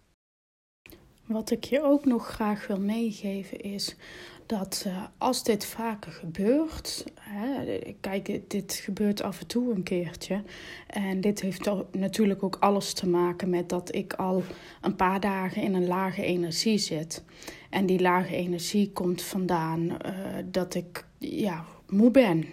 Wat 1.26 1.52
ik 1.52 1.64
je 1.64 1.84
ook 1.84 2.06
nog 2.06 2.28
graag 2.28 2.68
wil 2.68 2.80
meegeven 2.80 3.60
is 3.60 3.96
dat 4.46 4.84
uh, 4.88 5.04
als 5.18 5.44
dit 5.44 5.66
vaker 5.66 6.12
gebeurt, 6.12 7.06
hè, 7.20 7.80
kijk, 8.02 8.50
dit 8.50 8.74
gebeurt 8.74 9.22
af 9.22 9.40
en 9.40 9.48
toe 9.48 9.74
een 9.74 9.84
keertje. 9.84 10.44
En 10.88 11.22
dit 11.22 11.42
heeft 11.42 11.70
natuurlijk 11.92 12.44
ook 12.44 12.58
alles 12.60 12.94
te 12.94 13.08
maken 13.08 13.50
met 13.50 13.70
dat 13.70 13.96
ik 13.96 14.14
al 14.14 14.44
een 14.82 14.96
paar 14.96 15.20
dagen 15.20 15.62
in 15.62 15.74
een 15.74 15.88
lage 15.88 16.24
energie 16.24 16.78
zit. 16.78 17.24
En 17.70 17.86
die 17.86 18.02
lage 18.02 18.36
energie 18.36 18.92
komt 18.92 19.22
vandaan 19.22 19.82
uh, 19.82 19.98
dat 20.46 20.76
ik 20.76 21.06
ja, 21.18 21.66
moe 21.90 22.12
ben. 22.12 22.46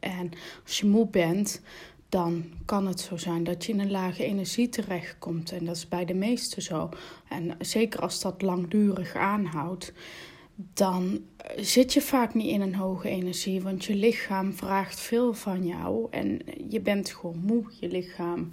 En 0.00 0.30
als 0.64 0.78
je 0.78 0.86
moe 0.86 1.06
bent, 1.06 1.60
dan 2.08 2.44
kan 2.64 2.86
het 2.86 3.00
zo 3.00 3.16
zijn 3.16 3.44
dat 3.44 3.64
je 3.64 3.72
in 3.72 3.80
een 3.80 3.90
lage 3.90 4.24
energie 4.24 4.68
terechtkomt. 4.68 5.52
En 5.52 5.64
dat 5.64 5.76
is 5.76 5.88
bij 5.88 6.04
de 6.04 6.14
meesten 6.14 6.62
zo. 6.62 6.88
En 7.28 7.56
zeker 7.58 8.00
als 8.00 8.20
dat 8.20 8.42
langdurig 8.42 9.14
aanhoudt, 9.14 9.92
dan 10.74 11.20
zit 11.56 11.92
je 11.92 12.00
vaak 12.00 12.34
niet 12.34 12.50
in 12.50 12.60
een 12.60 12.74
hoge 12.74 13.08
energie. 13.08 13.62
Want 13.62 13.84
je 13.84 13.94
lichaam 13.94 14.54
vraagt 14.54 15.00
veel 15.00 15.34
van 15.34 15.66
jou. 15.66 16.06
En 16.10 16.38
je 16.68 16.80
bent 16.80 17.10
gewoon 17.10 17.38
moe. 17.44 17.64
Je 17.80 17.88
lichaam 17.88 18.50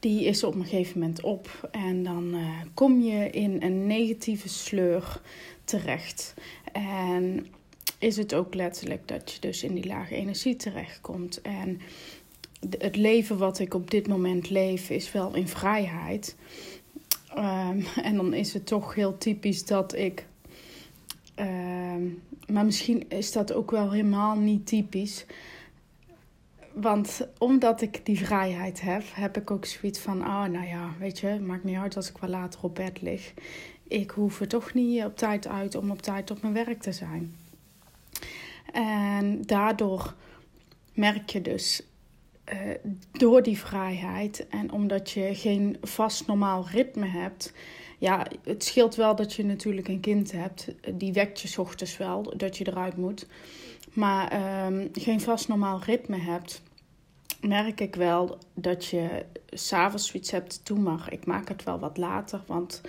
die 0.00 0.24
is 0.24 0.44
op 0.44 0.54
een 0.54 0.64
gegeven 0.64 0.98
moment 0.98 1.20
op. 1.22 1.68
En 1.70 2.02
dan 2.02 2.34
uh, 2.34 2.60
kom 2.74 3.00
je 3.00 3.30
in 3.30 3.62
een 3.62 3.86
negatieve 3.86 4.48
sleur 4.48 5.20
terecht. 5.64 6.34
En 6.72 7.46
is 7.98 8.16
het 8.16 8.34
ook 8.34 8.54
letterlijk 8.54 9.08
dat 9.08 9.32
je 9.32 9.40
dus 9.40 9.62
in 9.62 9.74
die 9.74 9.86
lage 9.86 10.14
energie 10.14 10.56
terechtkomt. 10.56 11.40
En 11.42 11.80
het 12.78 12.96
leven 12.96 13.38
wat 13.38 13.58
ik 13.58 13.74
op 13.74 13.90
dit 13.90 14.08
moment 14.08 14.50
leef 14.50 14.90
is 14.90 15.12
wel 15.12 15.34
in 15.34 15.48
vrijheid. 15.48 16.36
Um, 17.36 17.84
en 18.02 18.16
dan 18.16 18.34
is 18.34 18.52
het 18.52 18.66
toch 18.66 18.94
heel 18.94 19.18
typisch 19.18 19.64
dat 19.64 19.94
ik. 19.94 20.26
Um, 21.36 22.22
maar 22.46 22.64
misschien 22.64 23.08
is 23.08 23.32
dat 23.32 23.52
ook 23.52 23.70
wel 23.70 23.90
helemaal 23.90 24.36
niet 24.36 24.66
typisch. 24.66 25.26
Want 26.72 27.28
omdat 27.38 27.80
ik 27.80 28.06
die 28.06 28.18
vrijheid 28.18 28.80
heb, 28.80 29.02
heb 29.12 29.36
ik 29.36 29.50
ook 29.50 29.64
zoiets 29.64 29.98
van: 29.98 30.20
oh, 30.20 30.44
nou 30.44 30.66
ja, 30.66 30.94
weet 30.98 31.18
je, 31.18 31.40
maakt 31.40 31.64
niet 31.64 31.76
uit 31.76 31.96
als 31.96 32.10
ik 32.10 32.18
wel 32.18 32.30
later 32.30 32.60
op 32.62 32.74
bed 32.74 33.02
lig. 33.02 33.34
Ik 33.88 34.10
hoef 34.10 34.40
er 34.40 34.48
toch 34.48 34.74
niet 34.74 35.04
op 35.04 35.16
tijd 35.16 35.46
uit 35.46 35.74
om 35.74 35.90
op 35.90 36.02
tijd 36.02 36.30
op 36.30 36.42
mijn 36.42 36.54
werk 36.54 36.80
te 36.80 36.92
zijn. 36.92 37.36
En 38.72 39.42
daardoor 39.42 40.14
merk 40.94 41.30
je 41.30 41.42
dus 41.42 41.82
uh, 42.52 42.58
door 43.12 43.42
die 43.42 43.58
vrijheid 43.58 44.48
en 44.48 44.72
omdat 44.72 45.10
je 45.10 45.34
geen 45.34 45.76
vast 45.82 46.26
normaal 46.26 46.68
ritme 46.68 47.06
hebt. 47.06 47.52
Ja, 48.00 48.26
het 48.44 48.64
scheelt 48.64 48.94
wel 48.94 49.16
dat 49.16 49.34
je 49.34 49.44
natuurlijk 49.44 49.88
een 49.88 50.00
kind 50.00 50.32
hebt. 50.32 50.68
Die 50.94 51.12
wekt 51.12 51.40
je 51.40 51.60
ochtends 51.60 51.96
wel, 51.96 52.32
dat 52.36 52.56
je 52.56 52.68
eruit 52.68 52.96
moet. 52.96 53.26
Maar 53.92 54.32
uh, 54.32 54.84
geen 54.92 55.20
vast 55.20 55.48
normaal 55.48 55.82
ritme 55.82 56.16
hebt, 56.16 56.62
merk 57.40 57.80
ik 57.80 57.94
wel 57.94 58.38
dat 58.54 58.86
je 58.86 59.24
s'avonds 59.50 60.10
zoiets 60.10 60.30
hebt. 60.30 60.64
Toe 60.64 60.78
mag, 60.78 61.08
ik 61.08 61.26
maak 61.26 61.48
het 61.48 61.64
wel 61.64 61.78
wat 61.78 61.96
later, 61.96 62.42
want 62.46 62.80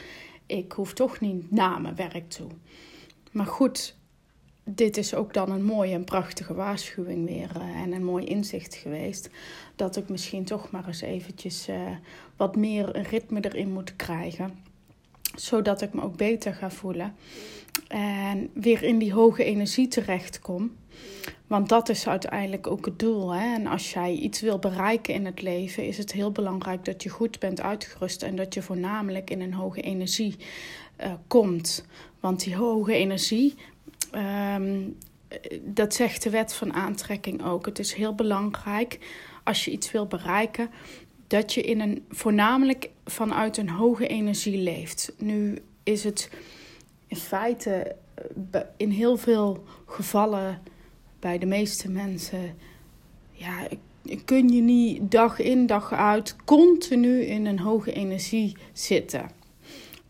ik 0.45 0.71
hoef 0.71 0.93
toch 0.93 1.19
niet 1.19 1.52
na 1.52 1.78
mijn 1.78 1.95
werk 1.95 2.30
toe. 2.30 2.50
Maar 3.32 3.45
goed, 3.45 3.95
dit 4.63 4.97
is 4.97 5.13
ook 5.13 5.34
dan 5.34 5.52
een 5.52 5.63
mooie 5.63 5.93
en 5.93 6.04
prachtige 6.04 6.54
waarschuwing 6.54 7.26
weer 7.28 7.52
uh, 7.58 7.82
en 7.82 7.93
een 7.93 8.06
mooi 8.06 8.26
inzicht 8.26 8.76
geweest. 8.76 9.30
Dat 9.76 9.95
ik 9.95 10.10
misschien 10.10 10.43
toch 10.43 10.71
maar 10.71 10.88
eens 10.88 11.02
eventjes 11.02 11.69
uh, 11.69 11.76
wat 12.36 12.56
meer 12.56 13.02
ritme 13.02 13.39
erin 13.41 13.71
moet 13.71 13.95
krijgen. 13.95 14.69
Zodat 15.36 15.82
ik 15.82 15.94
me 15.94 16.02
ook 16.02 16.17
beter 16.17 16.54
ga 16.54 16.72
voelen. 16.72 17.15
En 17.88 18.50
weer 18.54 18.84
in 18.84 18.98
die 18.98 19.13
hoge 19.13 19.44
energie 19.44 19.88
terechtkom. 19.88 20.76
Want 21.48 21.70
dat 21.70 21.89
is 21.89 22.08
uiteindelijk 22.08 22.67
ook 22.67 22.86
het 22.86 23.00
doel. 23.00 23.30
Hè? 23.30 23.56
En 23.56 23.67
als 23.67 23.94
jij 23.94 24.13
iets 24.13 24.41
wil 24.41 24.60
bereiken 24.60 25.13
in 25.13 25.26
het 25.26 25.41
leven, 25.41 25.86
is 25.86 25.98
het 25.98 26.12
heel 26.12 26.32
belangrijk 26.32 26.86
dat 26.86 27.04
je 27.04 27.10
goed 27.10 27.39
bent 27.39 27.62
uitgerust 27.62 28.24
en 28.24 28.36
dat 28.36 28.54
je 28.54 28.62
voornamelijk 28.62 29.30
in 29.30 29.41
een 29.41 29.54
hoge 29.54 29.82
energie 29.82 30.36
uh, 31.02 31.13
komt. 31.28 31.86
Want 32.20 32.44
die 32.44 32.56
hoge 32.56 32.94
energie 32.94 33.56
Um, 34.15 34.98
dat 35.62 35.94
zegt 35.94 36.24
de 36.24 36.30
wet 36.30 36.54
van 36.54 36.74
aantrekking 36.74 37.44
ook. 37.44 37.65
Het 37.65 37.80
is 37.80 37.94
heel 37.94 38.15
belangrijk 38.15 39.00
als 39.44 39.65
je 39.65 39.72
iets 39.72 39.91
wil 39.91 40.06
bereiken, 40.06 40.70
dat 41.32 41.54
je 41.54 41.62
in 41.62 41.80
een, 41.80 42.06
voornamelijk 42.10 42.89
vanuit 43.06 43.58
een 43.58 43.70
hoge 43.70 44.08
energie 44.08 44.58
leeft. 44.58 45.13
Nu 45.17 45.62
is 45.84 46.04
het 46.04 46.30
in 47.08 47.17
feite 47.17 47.96
eh, 48.52 48.62
in 48.78 48.89
heel 48.89 49.17
veel 49.17 49.63
gevallen 49.86 50.62
bij 51.20 51.38
de 51.38 51.46
meeste 51.46 51.89
mensen, 51.89 52.58
ja, 53.32 53.67
kun 54.26 54.50
je 54.50 54.62
niet 54.62 55.12
dag 55.12 55.39
in 55.39 55.65
dag 55.65 55.94
uit 55.94 56.36
continu 56.46 57.22
in 57.22 57.46
een 57.46 57.60
hoge 57.60 57.94
energie 57.94 58.56
zitten. 58.74 59.30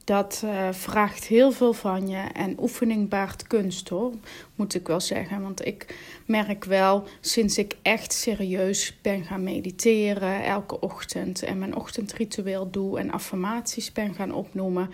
Dat 0.04 0.42
uh, 0.46 0.68
vraagt 0.72 1.24
heel 1.24 1.52
veel 1.52 1.74
van 1.74 2.08
je 2.08 2.18
en 2.18 2.60
oefening 2.60 3.10
baart 3.10 3.48
kunst 3.48 3.90
hoor, 3.90 4.14
moet 4.56 4.76
ik 4.76 4.88
wel 4.88 5.00
zeggen. 5.00 5.42
Want 5.42 5.66
ik 5.66 5.96
merk 6.26 6.66
wel, 6.66 7.04
sinds 7.20 7.58
ik 7.58 7.76
echt 7.82 8.14
serieus 8.14 8.98
ben 9.02 9.24
gaan 9.24 9.44
mediteren 9.44 10.44
elke 10.44 10.80
ochtend 10.80 11.44
en 11.44 11.60
mijn 11.60 11.76
ochtendritueel 11.76 12.70
doe 12.72 13.00
en 13.00 13.12
affirmaties 13.12 13.92
ben 13.92 14.14
gaan 14.14 14.34
opnoemen, 14.34 14.90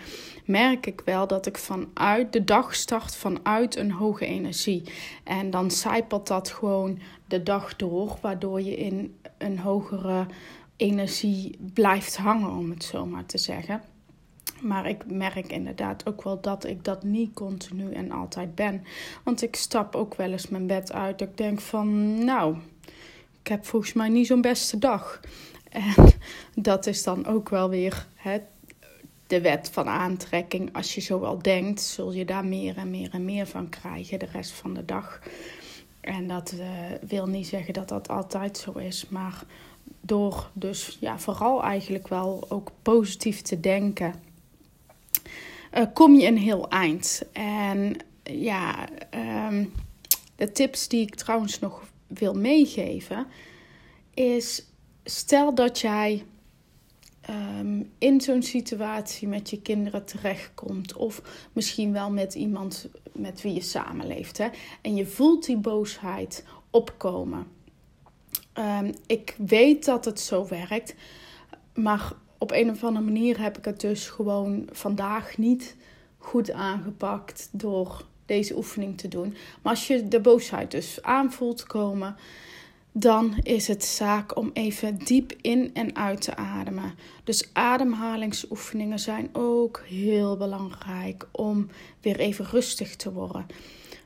merk 0.46 0.86
ik 0.86 1.02
wel 1.06 1.28
dat 1.28 1.46
ik 1.46 1.58
vanuit 1.58 2.34
de 2.34 2.44
dag 2.44 2.76
start 2.76 3.16
vanuit 3.16 3.76
een 3.76 3.92
hoge 3.92 4.26
energie. 4.26 4.84
En 5.24 5.50
dan 5.50 5.72
zijpelt 5.72 6.28
dat 6.28 6.50
gewoon 6.50 7.00
de 7.28 7.44
dag 7.44 7.76
door, 7.76 8.18
waardoor 8.22 8.62
je 8.62 8.76
in 8.76 9.16
een 9.38 9.60
hogere 9.60 10.26
energie 10.78 11.58
blijft 11.74 12.18
hangen, 12.18 12.52
om 12.52 12.70
het 12.70 12.84
zo 12.84 13.06
maar 13.06 13.26
te 13.26 13.38
zeggen. 13.38 13.82
Maar 14.62 14.90
ik 14.90 15.12
merk 15.12 15.52
inderdaad 15.52 16.06
ook 16.06 16.24
wel 16.24 16.42
dat 16.42 16.66
ik 16.66 16.84
dat 16.84 17.04
niet 17.04 17.34
continu 17.34 17.92
en 17.92 18.12
altijd 18.12 18.56
ben. 18.56 18.84
Want 19.24 19.42
ik 19.42 19.56
stap 19.56 19.96
ook 19.96 20.16
wel 20.16 20.32
eens 20.32 20.48
mijn 20.48 20.68
bed 20.68 20.94
uit. 20.94 21.22
Ik 21.22 21.38
denk 21.38 21.60
van, 21.60 22.18
nou, 22.26 22.56
ik 23.42 23.48
heb 23.48 23.66
volgens 23.66 23.94
mij 23.94 24.10
niet 24.10 24.28
zo'n 24.28 24.42
beste 24.42 24.78
dag. 24.78 25.20
En 26.56 26.64
dat 26.64 26.86
is 26.86 27.04
dan 27.04 27.26
ook 27.26 27.50
wel 27.50 27.70
weer 27.70 28.08
hè, 28.16 28.38
de 29.28 29.42
wet 29.42 29.70
van 29.70 29.88
aantrekking. 29.88 30.74
Als 30.74 30.96
je 30.96 31.02
zo 31.02 31.20
wel 31.20 31.42
denkt, 31.42 31.82
zul 31.82 32.12
je 32.12 32.26
daar 32.26 32.46
meer 32.46 32.78
en 32.78 32.90
meer 32.90 33.10
en 33.12 33.26
meer 33.26 33.48
van 33.48 33.70
krijgen 33.70 34.20
de 34.20 34.28
rest 34.32 34.52
van 34.52 34.74
de 34.74 34.86
dag. 34.86 35.22
En 36.02 36.28
dat 36.28 36.54
uh, 36.54 36.68
wil 37.08 37.26
niet 37.26 37.48
zeggen 37.48 37.74
dat 37.74 37.90
dat 37.90 38.08
altijd 38.08 38.58
zo 38.58 38.72
is. 38.72 39.10
Maar 39.10 39.44
door 40.02 40.50
dus 40.54 40.98
ja, 41.00 41.20
vooral 41.20 41.64
eigenlijk 41.64 42.08
wel 42.08 42.46
ook 42.50 42.72
positief 42.82 43.42
te 43.42 43.60
denken 43.60 44.14
uh, 45.78 45.86
kom 45.94 46.16
je 46.16 46.28
een 46.28 46.38
heel 46.38 46.70
eind. 46.70 47.22
En 47.32 47.96
ja, 48.24 48.88
um, 49.48 49.74
de 50.36 50.52
tips 50.52 50.88
die 50.88 51.02
ik 51.02 51.16
trouwens 51.16 51.60
nog 51.60 51.84
wil 52.08 52.34
meegeven 52.34 53.28
is: 54.14 54.64
stel 55.04 55.56
dat 55.56 55.80
jij 55.80 56.26
um, 57.30 57.92
in 57.98 58.22
zo'n 58.22 58.44
situatie 58.44 59.28
met 59.28 59.50
je 59.50 59.62
kinderen 59.62 60.06
terechtkomt, 60.06 60.96
of 60.96 61.22
misschien 61.54 61.92
wel 61.92 62.12
met 62.12 62.34
iemand 62.34 62.90
met 63.14 63.42
wie 63.42 63.54
je 63.54 63.62
samenleeft, 63.62 64.38
hè, 64.38 64.48
en 64.82 64.96
je 64.96 65.06
voelt 65.06 65.46
die 65.46 65.58
boosheid 65.58 66.46
opkomen. 66.70 67.48
Um, 68.54 68.94
ik 69.08 69.36
weet 69.38 69.86
dat 69.86 70.06
het 70.06 70.20
zo 70.20 70.48
werkt, 70.48 70.96
maar 71.74 72.14
op 72.38 72.52
een 72.52 72.70
of 72.70 72.84
andere 72.84 73.06
manier 73.06 73.42
heb 73.42 73.58
ik 73.58 73.66
het 73.66 73.80
dus 73.80 74.10
gewoon 74.10 74.68
vandaag 74.72 75.38
niet 75.38 75.76
goed 76.18 76.52
aangepakt 76.52 77.50
door 77.52 78.06
deze 78.26 78.56
oefening 78.56 78.98
te 78.98 79.08
doen. 79.08 79.36
Maar 79.62 79.74
als 79.74 79.88
je 79.88 80.08
de 80.08 80.20
boosheid 80.20 80.72
dus 80.72 81.02
aanvoelt 81.02 81.64
komen, 81.64 82.16
dan 82.92 83.38
is 83.44 83.68
het 83.68 83.84
zaak 83.84 84.38
om 84.38 84.50
even 84.54 84.98
diep 84.98 85.34
in 85.42 85.74
en 85.74 85.96
uit 85.96 86.22
te 86.22 86.36
ademen. 86.36 86.94
Dus 87.24 87.50
ademhalingsoefeningen 87.54 89.00
zijn 89.00 89.30
ook 89.32 89.84
heel 89.86 90.38
belangrijk 90.38 91.28
om 91.32 91.68
weer 92.02 92.20
even 92.20 92.46
rustig 92.46 92.96
te 92.96 93.12
worden. 93.12 93.46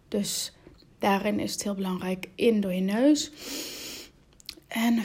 Dus 0.08 0.54
daarin 1.00 1.40
is 1.40 1.52
het 1.52 1.64
heel 1.64 1.76
belangrijk 1.76 2.30
in 2.36 2.62
door 2.62 2.74
je 2.74 2.82
neus 2.82 3.32
en 4.68 5.02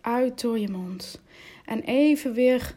uit 0.00 0.40
door 0.40 0.58
je 0.58 0.68
mond. 0.68 1.21
En 1.64 1.80
even 1.82 2.32
weer 2.32 2.74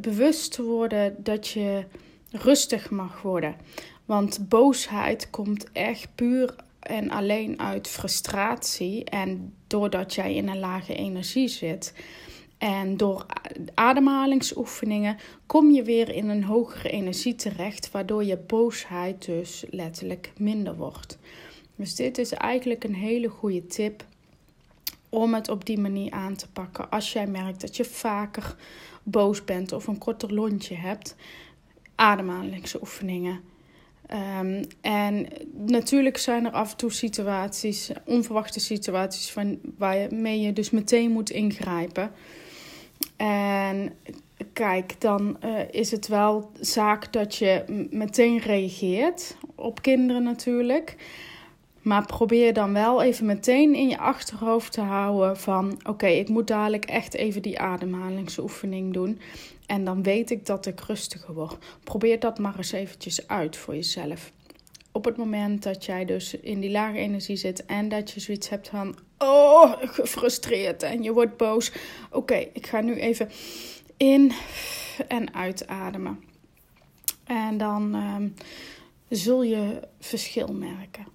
bewust 0.00 0.52
te 0.52 0.62
worden 0.62 1.16
dat 1.18 1.48
je 1.48 1.84
rustig 2.30 2.90
mag 2.90 3.22
worden. 3.22 3.56
Want 4.04 4.48
boosheid 4.48 5.30
komt 5.30 5.72
echt 5.72 6.08
puur 6.14 6.54
en 6.80 7.10
alleen 7.10 7.60
uit 7.60 7.88
frustratie. 7.88 9.04
En 9.04 9.54
doordat 9.66 10.14
jij 10.14 10.34
in 10.34 10.48
een 10.48 10.58
lage 10.58 10.94
energie 10.94 11.48
zit. 11.48 11.94
En 12.58 12.96
door 12.96 13.26
ademhalingsoefeningen 13.74 15.16
kom 15.46 15.70
je 15.70 15.82
weer 15.82 16.14
in 16.14 16.28
een 16.28 16.44
hogere 16.44 16.90
energie 16.90 17.34
terecht, 17.34 17.90
waardoor 17.90 18.24
je 18.24 18.36
boosheid 18.36 19.24
dus 19.24 19.64
letterlijk 19.70 20.32
minder 20.36 20.76
wordt. 20.76 21.18
Dus 21.76 21.94
dit 21.94 22.18
is 22.18 22.32
eigenlijk 22.32 22.84
een 22.84 22.94
hele 22.94 23.28
goede 23.28 23.66
tip 23.66 24.04
om 25.10 25.34
het 25.34 25.48
op 25.48 25.66
die 25.66 25.78
manier 25.78 26.10
aan 26.10 26.36
te 26.36 26.48
pakken. 26.48 26.90
Als 26.90 27.12
jij 27.12 27.26
merkt 27.26 27.60
dat 27.60 27.76
je 27.76 27.84
vaker 27.84 28.56
boos 29.02 29.44
bent 29.44 29.72
of 29.72 29.86
een 29.86 29.98
korter 29.98 30.34
lontje 30.34 30.74
hebt, 30.74 31.16
ademhalingsoefeningen. 31.94 33.40
Um, 34.40 34.60
en 34.80 35.26
natuurlijk 35.52 36.16
zijn 36.16 36.44
er 36.44 36.52
af 36.52 36.70
en 36.70 36.76
toe 36.76 36.92
situaties, 36.92 37.90
onverwachte 38.04 38.60
situaties, 38.60 39.30
van, 39.30 39.58
waarmee 39.78 40.40
je 40.40 40.52
dus 40.52 40.70
meteen 40.70 41.10
moet 41.10 41.30
ingrijpen. 41.30 42.12
En 43.16 43.92
kijk, 44.52 45.00
dan 45.00 45.36
uh, 45.44 45.60
is 45.70 45.90
het 45.90 46.08
wel 46.08 46.50
zaak 46.60 47.12
dat 47.12 47.36
je 47.36 47.64
meteen 47.90 48.38
reageert 48.38 49.36
op 49.54 49.82
kinderen 49.82 50.22
natuurlijk. 50.22 50.96
Maar 51.82 52.06
probeer 52.06 52.52
dan 52.52 52.72
wel 52.72 53.02
even 53.02 53.26
meteen 53.26 53.74
in 53.74 53.88
je 53.88 53.98
achterhoofd 53.98 54.72
te 54.72 54.80
houden 54.80 55.36
van... 55.36 55.80
oké, 55.82 56.06
ik 56.06 56.28
moet 56.28 56.46
dadelijk 56.46 56.84
echt 56.84 57.14
even 57.14 57.42
die 57.42 57.58
ademhalingsoefening 57.60 58.92
doen. 58.92 59.20
En 59.66 59.84
dan 59.84 60.02
weet 60.02 60.30
ik 60.30 60.46
dat 60.46 60.66
ik 60.66 60.80
rustiger 60.80 61.34
word. 61.34 61.56
Probeer 61.84 62.20
dat 62.20 62.38
maar 62.38 62.56
eens 62.56 62.72
eventjes 62.72 63.28
uit 63.28 63.56
voor 63.56 63.74
jezelf. 63.74 64.32
Op 64.92 65.04
het 65.04 65.16
moment 65.16 65.62
dat 65.62 65.84
jij 65.84 66.04
dus 66.04 66.34
in 66.34 66.60
die 66.60 66.70
lage 66.70 66.98
energie 66.98 67.36
zit 67.36 67.66
en 67.66 67.88
dat 67.88 68.10
je 68.10 68.20
zoiets 68.20 68.48
hebt 68.48 68.68
van... 68.68 68.96
oh, 69.18 69.72
gefrustreerd 69.80 70.82
en 70.82 71.02
je 71.02 71.12
wordt 71.12 71.36
boos. 71.36 71.72
Oké, 72.10 72.46
ik 72.52 72.66
ga 72.66 72.80
nu 72.80 72.94
even 72.94 73.30
in 73.96 74.32
en 75.08 75.34
uitademen. 75.34 76.20
En 77.24 77.58
dan 77.58 77.94
ehm, 77.94 78.28
zul 79.08 79.42
je 79.42 79.80
verschil 79.98 80.52
merken. 80.52 81.06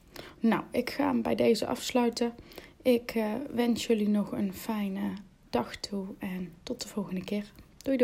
Nou, 0.46 0.64
ik 0.72 0.90
ga 0.90 1.06
hem 1.06 1.22
bij 1.22 1.36
deze 1.36 1.66
afsluiten. 1.66 2.34
Ik 2.82 3.16
uh, 3.16 3.34
wens 3.54 3.86
jullie 3.86 4.10
nog 4.10 4.32
een 4.32 4.54
fijne 4.54 5.14
dag 5.50 5.76
toe 5.76 6.06
en 6.20 6.54
tot 6.64 6.82
de 6.82 6.88
volgende 6.88 7.24
keer. 7.24 7.52
Doei 7.78 7.98
doei. 7.98 8.04